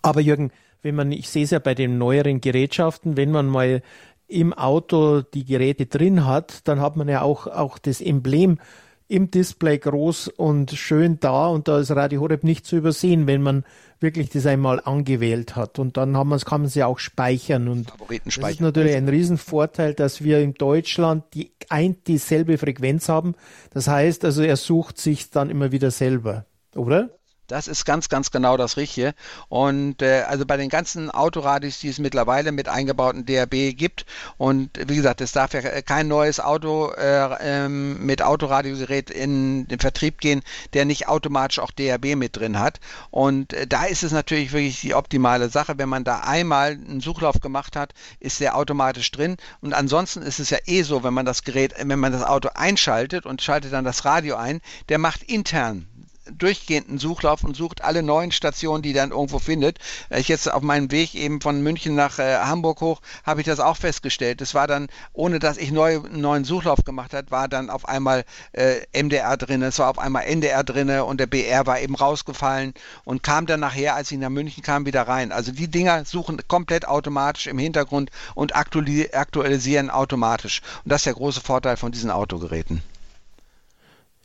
[0.00, 3.82] Aber Jürgen, wenn man, ich sehe es ja bei den neueren Gerätschaften, wenn man mal
[4.26, 8.58] im Auto die Geräte drin hat, dann hat man ja auch, auch das Emblem
[9.06, 13.42] im Display groß und schön da und da ist Radio Horeb nicht zu übersehen, wenn
[13.42, 13.64] man
[14.00, 15.78] wirklich das einmal angewählt hat.
[15.78, 17.68] Und dann haben kann man sie auch speichern.
[17.68, 23.34] Und das ist natürlich ein Riesenvorteil, dass wir in Deutschland die ein, dieselbe Frequenz haben.
[23.70, 27.10] Das heißt also, er sucht sich dann immer wieder selber, oder?
[27.46, 29.14] Das ist ganz, ganz genau das Richtige.
[29.48, 34.06] Und äh, also bei den ganzen Autoradios, die es mittlerweile mit eingebauten DRB gibt,
[34.38, 39.78] und wie gesagt, es darf ja kein neues Auto äh, ähm, mit Autoradiogerät in den
[39.78, 40.42] Vertrieb gehen,
[40.72, 42.80] der nicht automatisch auch DRB mit drin hat.
[43.10, 45.74] Und äh, da ist es natürlich wirklich die optimale Sache.
[45.76, 49.36] Wenn man da einmal einen Suchlauf gemacht hat, ist der automatisch drin.
[49.60, 52.48] Und ansonsten ist es ja eh so, wenn man das Gerät, wenn man das Auto
[52.54, 55.88] einschaltet und schaltet dann das Radio ein, der macht intern
[56.32, 59.78] durchgehenden Suchlauf und sucht alle neuen Stationen, die dann irgendwo findet.
[60.10, 63.46] Äh, ich jetzt auf meinem Weg eben von München nach äh, Hamburg hoch, habe ich
[63.46, 64.40] das auch festgestellt.
[64.40, 67.86] Es war dann, ohne dass ich neu, einen neuen Suchlauf gemacht habe, war dann auf
[67.88, 71.94] einmal äh, MDR drin, es war auf einmal NDR drin und der BR war eben
[71.94, 75.32] rausgefallen und kam dann nachher, als ich nach München kam, wieder rein.
[75.32, 80.62] Also die Dinger suchen komplett automatisch im Hintergrund und aktualisieren automatisch.
[80.84, 82.82] Und das ist der große Vorteil von diesen Autogeräten.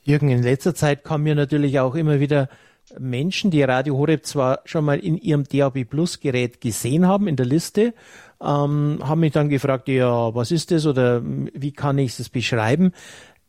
[0.09, 2.49] Jürgen, in letzter Zeit kommen mir natürlich auch immer wieder
[2.97, 7.35] Menschen, die Radio Horeb zwar schon mal in ihrem DAB Plus Gerät gesehen haben in
[7.35, 7.93] der Liste,
[8.41, 12.91] ähm, haben mich dann gefragt, ja, was ist das oder wie kann ich es beschreiben?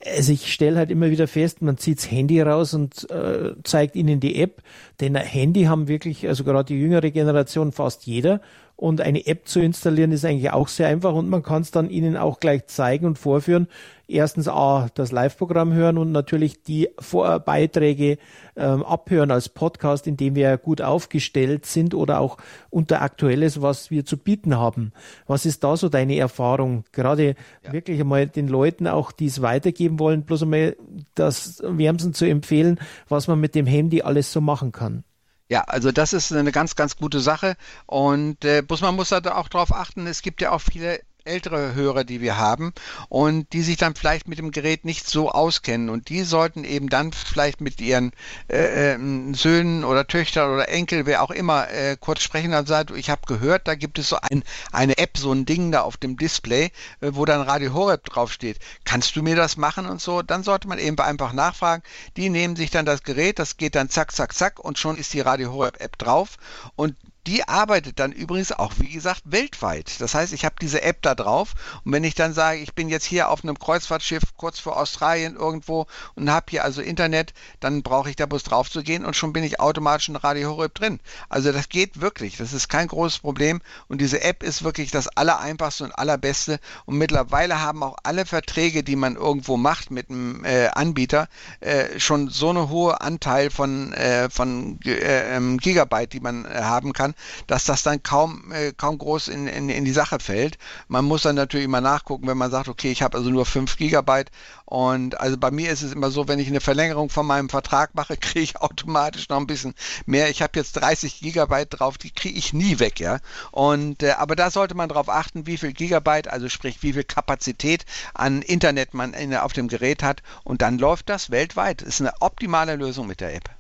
[0.04, 3.96] Also ich stelle halt immer wieder fest, man zieht das Handy raus und äh, zeigt
[3.96, 4.62] ihnen die App,
[5.00, 8.42] denn ein Handy haben wirklich, also gerade die jüngere Generation, fast jeder
[8.80, 11.90] Und eine App zu installieren ist eigentlich auch sehr einfach und man kann es dann
[11.90, 13.68] Ihnen auch gleich zeigen und vorführen.
[14.08, 18.16] Erstens A, das Live-Programm hören und natürlich die Vor Beiträge
[18.56, 22.38] ähm, abhören als Podcast, in dem wir gut aufgestellt sind oder auch
[22.70, 24.92] unter Aktuelles, was wir zu bieten haben.
[25.26, 26.84] Was ist da so deine Erfahrung?
[26.92, 27.72] Gerade ja.
[27.74, 30.74] wirklich einmal den Leuten auch, die es weitergeben wollen, bloß einmal
[31.14, 35.04] das wärmsten zu empfehlen, was man mit dem Handy alles so machen kann.
[35.50, 37.56] Ja, also das ist eine ganz, ganz gute Sache.
[37.86, 41.74] Und äh, muss, man muss da auch darauf achten, es gibt ja auch viele ältere
[41.74, 42.72] Hörer, die wir haben
[43.08, 46.88] und die sich dann vielleicht mit dem Gerät nicht so auskennen und die sollten eben
[46.88, 48.12] dann vielleicht mit ihren
[48.48, 52.96] äh, äh, Söhnen oder Töchtern oder Enkel, wer auch immer, äh, kurz sprechen und sagen,
[52.96, 55.96] ich habe gehört, da gibt es so ein, eine App, so ein Ding da auf
[55.96, 58.58] dem Display, äh, wo dann Radio Horeb draufsteht.
[58.84, 60.22] Kannst du mir das machen und so?
[60.22, 61.82] Dann sollte man eben einfach nachfragen.
[62.16, 65.12] Die nehmen sich dann das Gerät, das geht dann zack, zack, zack und schon ist
[65.14, 66.36] die Radio Horeb App drauf
[66.76, 66.96] und
[67.26, 70.00] die arbeitet dann übrigens auch, wie gesagt, weltweit.
[70.00, 71.54] Das heißt, ich habe diese App da drauf.
[71.84, 75.36] Und wenn ich dann sage, ich bin jetzt hier auf einem Kreuzfahrtschiff kurz vor Australien
[75.36, 79.16] irgendwo und habe hier also Internet, dann brauche ich da bloß drauf zu gehen und
[79.16, 81.00] schon bin ich automatisch in Radio Horeb drin.
[81.28, 83.60] Also das geht wirklich, das ist kein großes Problem.
[83.88, 86.58] Und diese App ist wirklich das allereinfachste und allerbeste.
[86.86, 91.28] Und mittlerweile haben auch alle Verträge, die man irgendwo macht mit einem äh, Anbieter,
[91.60, 96.62] äh, schon so eine hohe Anteil von, äh, von äh, ähm, Gigabyte, die man äh,
[96.62, 97.09] haben kann,
[97.46, 100.58] dass das dann kaum, äh, kaum groß in, in, in die Sache fällt.
[100.88, 103.76] Man muss dann natürlich immer nachgucken, wenn man sagt, okay, ich habe also nur 5
[103.76, 104.30] Gigabyte
[104.70, 107.94] und also bei mir ist es immer so, wenn ich eine Verlängerung von meinem Vertrag
[107.94, 109.74] mache, kriege ich automatisch noch ein bisschen
[110.06, 110.30] mehr.
[110.30, 113.18] Ich habe jetzt 30 Gigabyte drauf, die kriege ich nie weg, ja.
[113.50, 117.04] Und äh, aber da sollte man darauf achten, wie viel Gigabyte, also sprich wie viel
[117.04, 117.84] Kapazität
[118.14, 121.82] an Internet man in, auf dem Gerät hat und dann läuft das weltweit.
[121.82, 123.59] Ist eine optimale Lösung mit der App.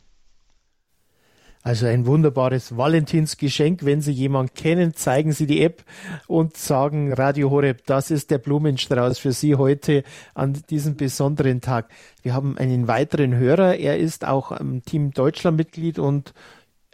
[1.62, 3.84] Also ein wunderbares Valentinsgeschenk.
[3.84, 5.84] Wenn Sie jemanden kennen, zeigen Sie die App
[6.26, 10.02] und sagen Radio Horeb, das ist der Blumenstrauß für Sie heute
[10.34, 11.90] an diesem besonderen Tag.
[12.22, 13.76] Wir haben einen weiteren Hörer.
[13.76, 16.32] Er ist auch im Team Deutschland Mitglied und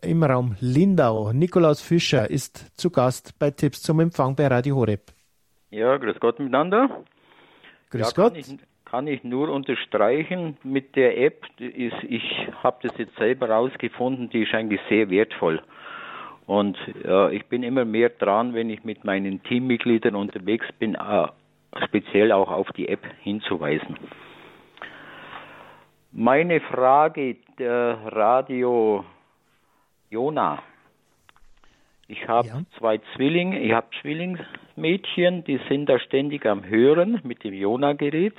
[0.02, 1.32] im Raum Lindau.
[1.32, 5.12] Nikolaus Fischer ist zu Gast bei Tipps zum Empfang bei Radio Horeb.
[5.70, 7.04] Ja, grüß Gott miteinander.
[7.90, 8.56] Grüß ja, Gott kann ich
[9.22, 11.44] nur unterstreichen mit der App.
[11.58, 15.62] Ist, ich habe das jetzt selber rausgefunden, die ist eigentlich sehr wertvoll.
[16.46, 21.26] Und äh, ich bin immer mehr dran, wenn ich mit meinen Teammitgliedern unterwegs bin, äh,
[21.84, 23.96] speziell auch auf die App hinzuweisen.
[26.12, 29.04] Meine Frage der Radio
[30.08, 30.62] Jona.
[32.08, 32.60] Ich habe ja.
[32.78, 38.34] zwei Zwillinge, ich habe Zwillingsmädchen, die sind da ständig am Hören mit dem Jona-Gerät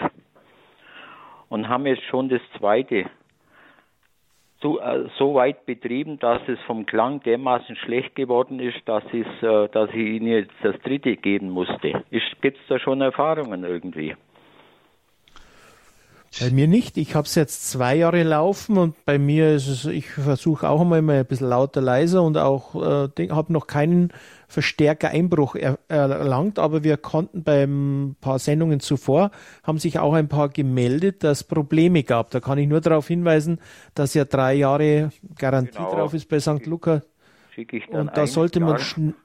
[1.49, 3.05] und haben jetzt schon das zweite
[4.61, 9.43] so, äh, so weit betrieben, dass es vom Klang dermaßen schlecht geworden ist, dass, es,
[9.43, 12.03] äh, dass ich ihnen jetzt das dritte geben musste.
[12.41, 14.15] Gibt es da schon Erfahrungen irgendwie?
[16.39, 16.97] Bei mir nicht.
[16.97, 20.82] Ich habe es jetzt zwei Jahre laufen und bei mir ist es, ich versuche auch
[20.82, 24.13] immer ein bisschen lauter, leiser und auch äh, habe noch keinen
[24.47, 29.32] Verstärker-Einbruch er, erlangt, aber wir konnten beim paar Sendungen zuvor,
[29.63, 32.30] haben sich auch ein paar gemeldet, dass Probleme gab.
[32.32, 33.59] Da kann ich nur darauf hinweisen,
[33.93, 35.91] dass ja drei Jahre Garantie genau.
[35.91, 36.65] drauf ist bei St.
[36.65, 37.01] Luca.
[37.89, 39.15] Und da sollte man schn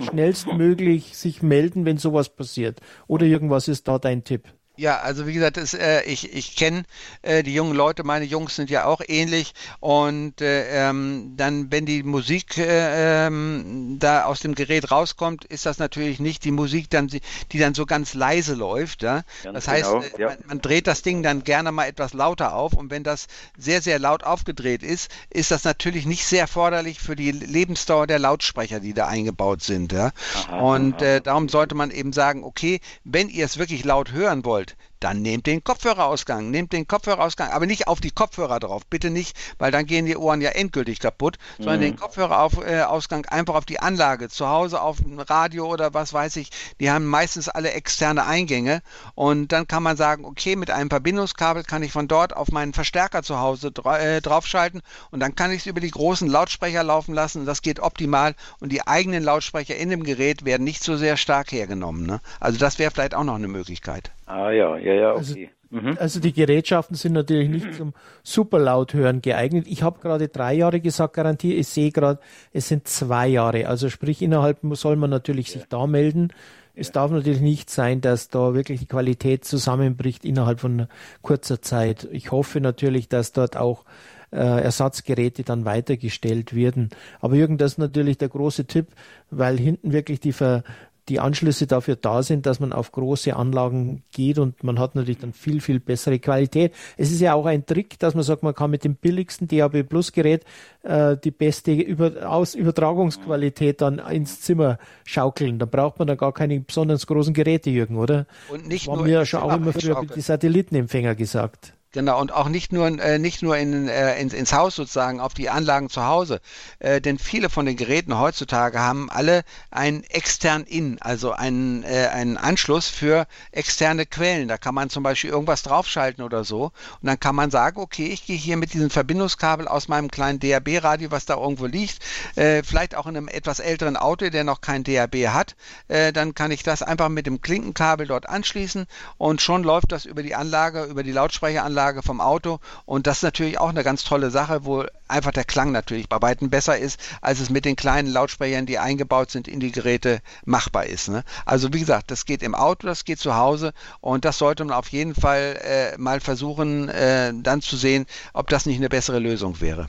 [0.00, 2.80] schnellstmöglich sich melden, wenn sowas passiert.
[3.06, 4.48] Oder irgendwas ist da dein Tipp?
[4.82, 6.82] Ja, also wie gesagt, das, äh, ich, ich kenne
[7.22, 11.86] äh, die jungen Leute, meine Jungs sind ja auch ähnlich und äh, ähm, dann, wenn
[11.86, 16.90] die Musik äh, ähm, da aus dem Gerät rauskommt, ist das natürlich nicht die Musik,
[16.90, 19.04] dann, die dann so ganz leise läuft.
[19.04, 19.22] Ja?
[19.44, 20.28] das heißt, genau, äh, ja.
[20.30, 23.82] man, man, dreht das Ding dann gerne mal etwas lauter auf und wenn das sehr,
[23.82, 28.80] sehr laut aufgedreht ist, ist das natürlich nicht sehr förderlich für die Lebensdauer der Lautsprecher,
[28.80, 29.92] die da eingebaut sind.
[29.92, 30.10] Ja?
[30.34, 34.44] Aha, und äh, darum sollte man eben sagen, okay, wenn ihr es wirklich laut hören
[34.44, 34.71] wollt,
[35.02, 39.36] dann nehmt den Kopfhörerausgang, nehmt den Kopfhörerausgang, aber nicht auf die Kopfhörer drauf, bitte nicht,
[39.58, 41.64] weil dann gehen die Ohren ja endgültig kaputt, mhm.
[41.64, 46.36] sondern den Kopfhörerausgang einfach auf die Anlage, zu Hause auf ein Radio oder was weiß
[46.36, 46.50] ich,
[46.80, 48.82] die haben meistens alle externe Eingänge
[49.14, 52.72] und dann kann man sagen, okay, mit einem Verbindungskabel kann ich von dort auf meinen
[52.72, 56.82] Verstärker zu Hause dra äh, draufschalten und dann kann ich es über die großen Lautsprecher
[56.82, 60.96] laufen lassen, das geht optimal und die eigenen Lautsprecher in dem Gerät werden nicht so
[60.96, 62.06] sehr stark hergenommen.
[62.06, 62.20] Ne?
[62.40, 64.12] Also das wäre vielleicht auch noch eine Möglichkeit.
[64.26, 65.50] Ah ja, ja, ja, also okay.
[65.72, 65.96] Also, mhm.
[65.98, 69.66] also die Gerätschaften sind natürlich nicht zum Superlauthören geeignet.
[69.68, 71.54] Ich habe gerade drei Jahre gesagt, Garantie.
[71.54, 72.20] Ich sehe gerade,
[72.52, 73.68] es sind zwei Jahre.
[73.68, 75.54] Also sprich, innerhalb soll man natürlich ja.
[75.54, 76.28] sich da melden.
[76.74, 76.94] Es ja.
[76.94, 80.88] darf natürlich nicht sein, dass da wirklich die Qualität zusammenbricht innerhalb von
[81.20, 82.08] kurzer Zeit.
[82.12, 83.84] Ich hoffe natürlich, dass dort auch
[84.30, 86.90] äh, Ersatzgeräte dann weitergestellt werden.
[87.20, 88.88] Aber Jürgen, das ist natürlich der große Tipp,
[89.30, 90.64] weil hinten wirklich die Ver
[91.08, 95.18] die Anschlüsse dafür da sind, dass man auf große Anlagen geht und man hat natürlich
[95.18, 96.72] dann viel, viel bessere Qualität.
[96.96, 99.82] Es ist ja auch ein Trick, dass man sagt, man kann mit dem billigsten DAB
[99.82, 100.44] Plus Gerät
[100.82, 105.58] äh, die beste Über Aus Übertragungsqualität dann ins Zimmer schaukeln.
[105.58, 108.26] Da braucht man dann gar keine besonders großen Geräte, Jürgen, oder?
[108.48, 111.74] Und nicht das nur mir ja schon auch immer früher die Satellitenempfänger gesagt.
[111.94, 115.34] Genau, und auch nicht nur, äh, nicht nur in, äh, ins, ins Haus sozusagen, auf
[115.34, 116.40] die Anlagen zu Hause.
[116.78, 122.08] Äh, denn viele von den Geräten heutzutage haben alle einen extern in, also einen, äh,
[122.10, 124.48] einen Anschluss für externe Quellen.
[124.48, 126.72] Da kann man zum Beispiel irgendwas draufschalten oder so.
[127.02, 130.40] Und dann kann man sagen, okay, ich gehe hier mit diesem Verbindungskabel aus meinem kleinen
[130.40, 131.98] DAB-Radio, was da irgendwo liegt,
[132.36, 135.56] äh, vielleicht auch in einem etwas älteren Auto, der noch kein DAB hat,
[135.88, 138.86] äh, dann kann ich das einfach mit dem Klinkenkabel dort anschließen
[139.18, 142.60] und schon läuft das über die Anlage, über die Lautsprecheranlage Anlage vom Auto.
[142.86, 146.22] Und das ist natürlich auch eine ganz tolle Sache, wo einfach der Klang natürlich bei
[146.22, 150.20] weitem besser ist, als es mit den kleinen Lautsprechern, die eingebaut sind in die Geräte,
[150.44, 151.08] machbar ist.
[151.08, 151.24] Ne?
[151.44, 154.76] Also wie gesagt, das geht im Auto, das geht zu Hause und das sollte man
[154.76, 159.18] auf jeden Fall äh, mal versuchen, äh, dann zu sehen, ob das nicht eine bessere
[159.18, 159.88] Lösung wäre.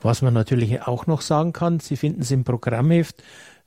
[0.00, 3.22] Was man natürlich auch noch sagen kann, Sie finden es im Programmheft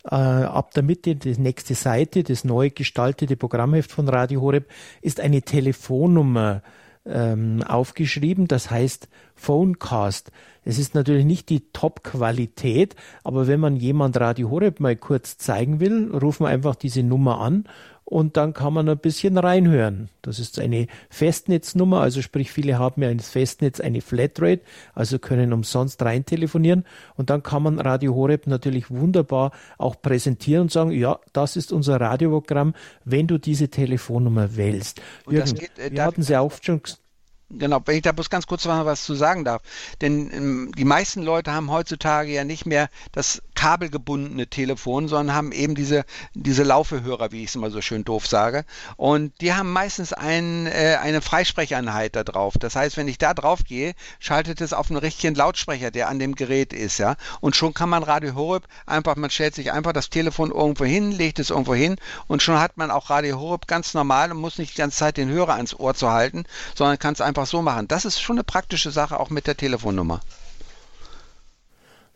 [0.06, 4.70] äh, ab der Mitte, die nächste Seite, das neu gestaltete Programmheft von Radio Horeb,
[5.02, 6.62] ist eine Telefonnummer
[7.06, 10.32] ähm, aufgeschrieben, das heißt Phonecast.
[10.64, 15.80] Es ist natürlich nicht die Top-Qualität, aber wenn man jemand Radio Horeb mal kurz zeigen
[15.80, 17.66] will, rufen wir einfach diese Nummer an
[18.06, 20.10] und dann kann man ein bisschen reinhören.
[20.22, 24.62] Das ist eine Festnetznummer, also sprich viele haben ja ins Festnetz eine Flatrate,
[24.94, 26.86] also können umsonst rein telefonieren
[27.16, 31.74] und dann kann man Radio Horeb natürlich wunderbar auch präsentieren und sagen, ja, das ist
[31.74, 35.02] unser Radioprogramm, wenn du diese Telefonnummer wählst.
[35.28, 36.82] Jürgen, geht, äh, wir hatten sie auch schon
[37.58, 39.62] Genau, wenn ich da bloß ganz kurz mal was zu sagen darf.
[40.02, 45.52] Denn ähm, die meisten Leute haben heutzutage ja nicht mehr das kabelgebundene Telefon, sondern haben
[45.52, 48.66] eben diese, diese Laufehörer, wie ich es immer so schön doof sage.
[48.98, 52.56] Und die haben meistens ein, äh, eine Freisprecheinheit da drauf.
[52.60, 56.20] Das heißt, wenn ich da drauf gehe, schaltet es auf einen richtigen Lautsprecher, der an
[56.20, 57.16] dem Gerät ist, ja.
[57.40, 61.12] Und schon kann man Radio Horeb einfach, man stellt sich einfach das Telefon irgendwo hin,
[61.12, 61.96] legt es irgendwo hin
[62.28, 65.18] und schon hat man auch Radio Horeb ganz normal und muss nicht die ganze Zeit
[65.18, 66.44] den Hörer ans Ohr zu halten,
[66.76, 67.88] sondern kann es einfach einfach so machen.
[67.88, 70.20] Das ist schon eine praktische Sache, auch mit der Telefonnummer.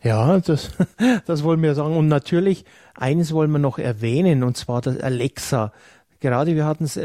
[0.02, 0.70] Ja, das,
[1.26, 1.96] das wollen wir sagen.
[1.96, 2.64] Und natürlich,
[2.94, 5.72] eines wollen wir noch erwähnen, und zwar das Alexa.
[6.20, 6.98] Gerade wir hatten es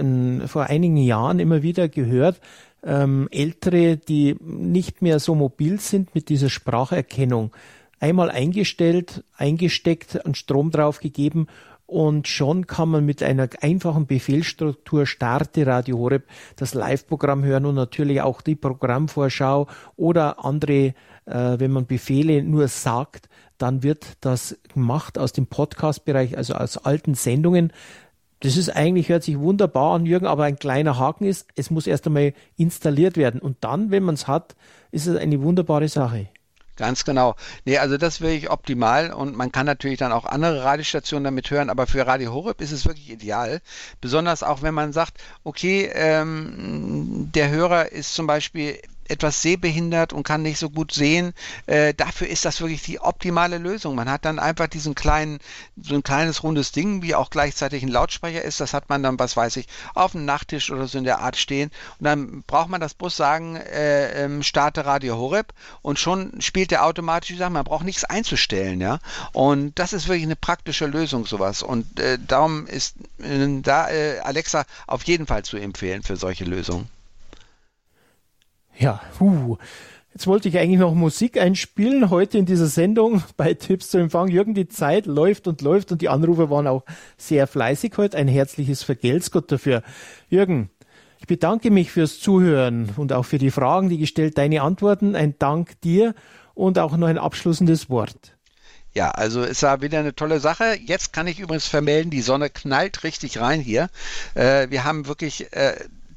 [0.51, 2.41] vor einigen Jahren immer wieder gehört,
[2.84, 7.51] ähm, Ältere, die nicht mehr so mobil sind mit dieser Spracherkennung,
[7.99, 11.47] einmal eingestellt, eingesteckt, einen Strom draufgegeben
[11.88, 16.23] und schon kann man mit einer einfachen Befehlsstruktur Starte Radio Horeb
[16.55, 20.93] das Live-Programm hören und natürlich auch die Programmvorschau oder andere,
[21.25, 26.77] äh, wenn man Befehle nur sagt, dann wird das gemacht aus dem Podcast-Bereich, also aus
[26.77, 27.71] alten Sendungen.
[28.41, 31.88] Das ist eigentlich, hört sich wunderbar an, Jürgen, aber ein kleiner Haken ist, es muss
[31.88, 33.39] erst einmal installiert werden.
[33.39, 34.55] Und dann, wenn man es hat,
[34.91, 36.27] ist es eine wunderbare Sache.
[36.78, 37.36] Ganz genau.
[37.63, 41.49] Nee, also das wäre ich optimal und man kann natürlich dann auch andere Radiostationen damit
[41.49, 43.61] hören, aber für Radio Horeb ist es wirklich ideal.
[44.01, 48.78] Besonders auch, wenn man sagt, okay, ähm, der Hörer ist zum Beispiel
[49.10, 51.34] etwas sehbehindert und kann nicht so gut sehen.
[51.66, 53.95] Äh, dafür ist das wirklich die optimale Lösung.
[53.95, 55.39] Man hat dann einfach diesen kleinen,
[55.82, 58.60] so ein kleines rundes Ding, wie auch gleichzeitig ein Lautsprecher ist.
[58.60, 61.38] Das hat man dann, was weiß ich, auf dem Nachttisch oder so in der Art
[61.38, 61.72] stehen.
[61.99, 66.72] Und dann braucht man das Bus sagen, äh, ähm, starte Radio Horeb und schon spielt
[66.72, 67.53] der automatisch die Sachen.
[67.53, 68.99] Man braucht nichts einzustellen, ja.
[69.34, 71.64] Und das ist wirklich eine praktische Lösung, sowas.
[71.64, 76.45] Und äh, darum ist äh, da äh, Alexa auf jeden Fall zu empfehlen für solche
[76.45, 76.95] Lösungen.
[78.78, 79.57] Ja, huh.
[80.13, 84.30] Jetzt wollte ich eigentlich noch Musik einspielen heute in dieser Sendung bei Tipps zu Empfang.
[84.30, 86.84] Jürgen, die Zeit läuft und läuft und die Anrufe waren auch
[87.17, 88.17] sehr fleißig heute.
[88.17, 89.84] Ein herzliches Vergelt's Gott dafür.
[90.30, 90.69] Jürgen,
[91.19, 95.15] ich bedanke mich fürs Zuhören und auch für die Fragen, die gestellt, deine Antworten.
[95.15, 96.15] Ein Dank dir
[96.53, 98.36] und auch noch ein abschließendes Wort.
[98.93, 100.78] Ja, also es war wieder eine tolle Sache.
[100.86, 103.89] Jetzt kann ich übrigens vermelden, die Sonne knallt richtig rein hier.
[104.36, 105.76] Äh, wir haben wirklich äh,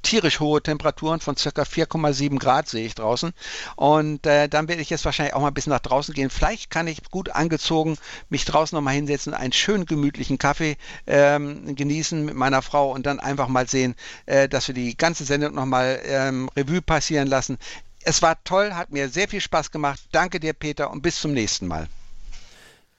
[0.09, 3.33] tierisch hohe Temperaturen von circa 4,7 Grad sehe ich draußen.
[3.77, 6.31] Und äh, dann werde ich jetzt wahrscheinlich auch mal ein bisschen nach draußen gehen.
[6.31, 7.99] Vielleicht kann ich gut angezogen
[8.31, 13.21] mich draußen nochmal hinsetzen, einen schönen gemütlichen Kaffee ähm, genießen mit meiner Frau und dann
[13.21, 13.95] einfach mal sehen,
[14.25, 17.59] äh, dass wir die ganze Sendung nochmal ähm, Revue passieren lassen.
[18.03, 20.01] Es war toll, hat mir sehr viel Spaß gemacht.
[20.13, 21.87] Danke dir, Peter, und bis zum nächsten Mal.